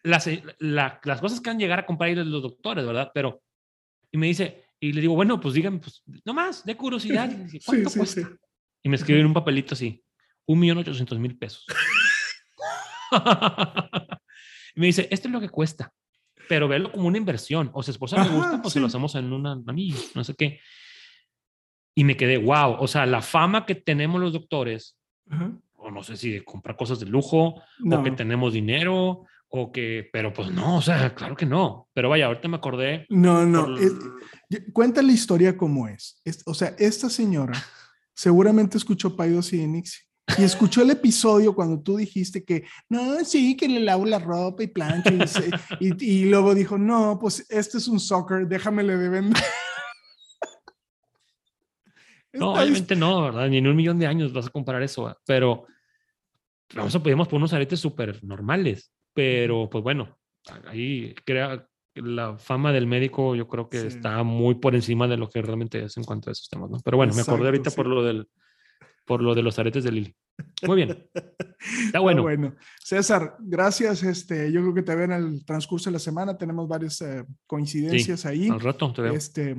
[0.02, 0.28] las,
[0.58, 3.10] las cosas que han llegar a comprar los doctores, ¿verdad?
[3.14, 3.42] Pero,
[4.12, 7.30] y me dice, y le digo, bueno, pues dígame, pues, nomás, de curiosidad,
[7.64, 8.28] ¿cuánto cuesta?
[8.82, 10.04] Y me escribe en un papelito así,
[10.46, 11.64] un millón ochocientos mil pesos.
[14.74, 15.92] Y me dice, esto es lo que cuesta,
[16.48, 17.70] pero verlo como una inversión.
[17.74, 20.60] O si esposa me gusta, pues se lo hacemos en un anillo, no sé qué.
[21.94, 24.98] Y me quedé, wow, o sea, la fama que tenemos los doctores,
[25.74, 30.08] o no sé si de comprar cosas de lujo, o que tenemos dinero, o que,
[30.12, 31.88] pero pues no, o sea, claro que no.
[31.92, 33.06] Pero vaya, ahorita me acordé.
[33.08, 33.68] No, no,
[34.72, 36.20] cuenta la historia como es.
[36.46, 37.52] O sea, esta señora
[38.14, 40.08] seguramente escuchó Paidos y Enix
[40.38, 44.62] y escuchó el episodio cuando tú dijiste que no, sí, que le lavo la ropa
[44.62, 45.12] y plancha
[45.80, 49.32] y, y, luego dijo, no, pues este es un soccer, déjame le deben.
[52.36, 53.48] No, obviamente no, ¿verdad?
[53.48, 55.66] Ni en un millón de años vas a comparar eso, pero
[56.74, 60.18] vamos a podemos poner unos aretes súper normales, pero pues bueno,
[60.66, 61.64] ahí crea
[61.94, 65.84] la fama del médico yo creo que está muy por encima de lo que realmente
[65.84, 66.80] es en cuanto a esos temas, ¿no?
[66.84, 68.28] Pero bueno, me acordé ahorita por lo del
[69.04, 70.16] por lo de los aretes de Lili.
[70.66, 71.08] Muy bien.
[71.86, 72.22] Está bueno.
[72.22, 72.54] bueno.
[72.82, 74.02] César, gracias.
[74.02, 76.36] Este, yo creo que te ven en el transcurso de la semana.
[76.36, 78.48] Tenemos varias eh, coincidencias ahí.
[78.48, 79.12] Al rato te veo.
[79.12, 79.56] Este,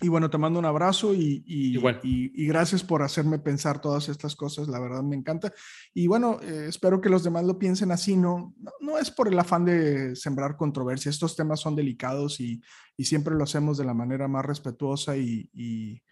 [0.00, 4.34] y bueno, te mando un abrazo y, y, y, gracias por hacerme pensar todas estas
[4.34, 5.52] cosas, la verdad me encanta.
[5.94, 9.38] Y bueno, eh, espero que los demás lo piensen así, no, no, es por el
[9.38, 12.60] afán de sembrar controversia, estos temas son delicados y,
[12.98, 16.02] siempre lo hacemos de la manera más respetuosa y,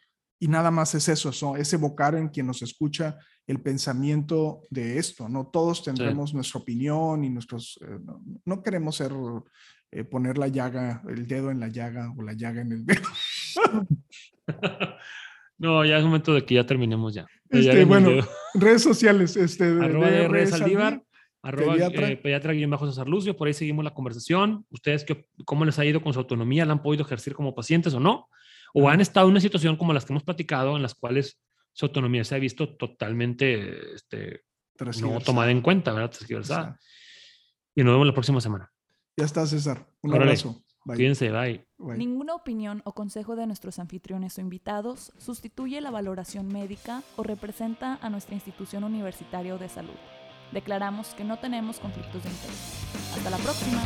[0.49, 3.17] nada más es eso, eso, es evocar en quien nos escucha
[3.47, 5.47] el pensamiento de esto, ¿no?
[5.47, 7.99] Todos tendremos nuestra opinión y nuestros, eh,
[8.45, 9.13] no, queremos ser,
[9.91, 13.09] eh, poner la llaga, el dedo en la llaga o la llaga en el dedo.
[15.59, 17.27] no, ya es momento de que ya terminemos ya.
[17.49, 18.11] Este, bueno,
[18.55, 21.03] redes sociales, este, arroba de, redes Saldívar,
[21.43, 24.65] arroba pediatra, eh, bajo César Lucio, por ahí seguimos la conversación.
[24.71, 26.65] Ustedes, qué, ¿cómo les ha ido con su autonomía?
[26.65, 28.29] ¿La han podido ejercer como pacientes o no?
[28.73, 31.39] ¿O han estado en una situación como las que hemos platicado, en las cuales
[31.73, 34.45] su autonomía se ha visto totalmente este,
[35.01, 36.77] no tomada en cuenta, ¿verdad?
[37.75, 38.71] Y nos vemos la próxima semana.
[39.17, 39.87] Ya está, César.
[40.03, 40.63] Un abrazo.
[40.85, 41.65] Cuídense, bye.
[41.97, 47.99] Ninguna opinión o consejo de nuestros anfitriones o invitados sustituye la valoración médica o representa
[48.03, 49.95] a nuestra institución universitaria de salud.
[50.51, 52.85] Declaramos que no tenemos conflictos de interés.
[53.15, 53.83] Hasta la próxima.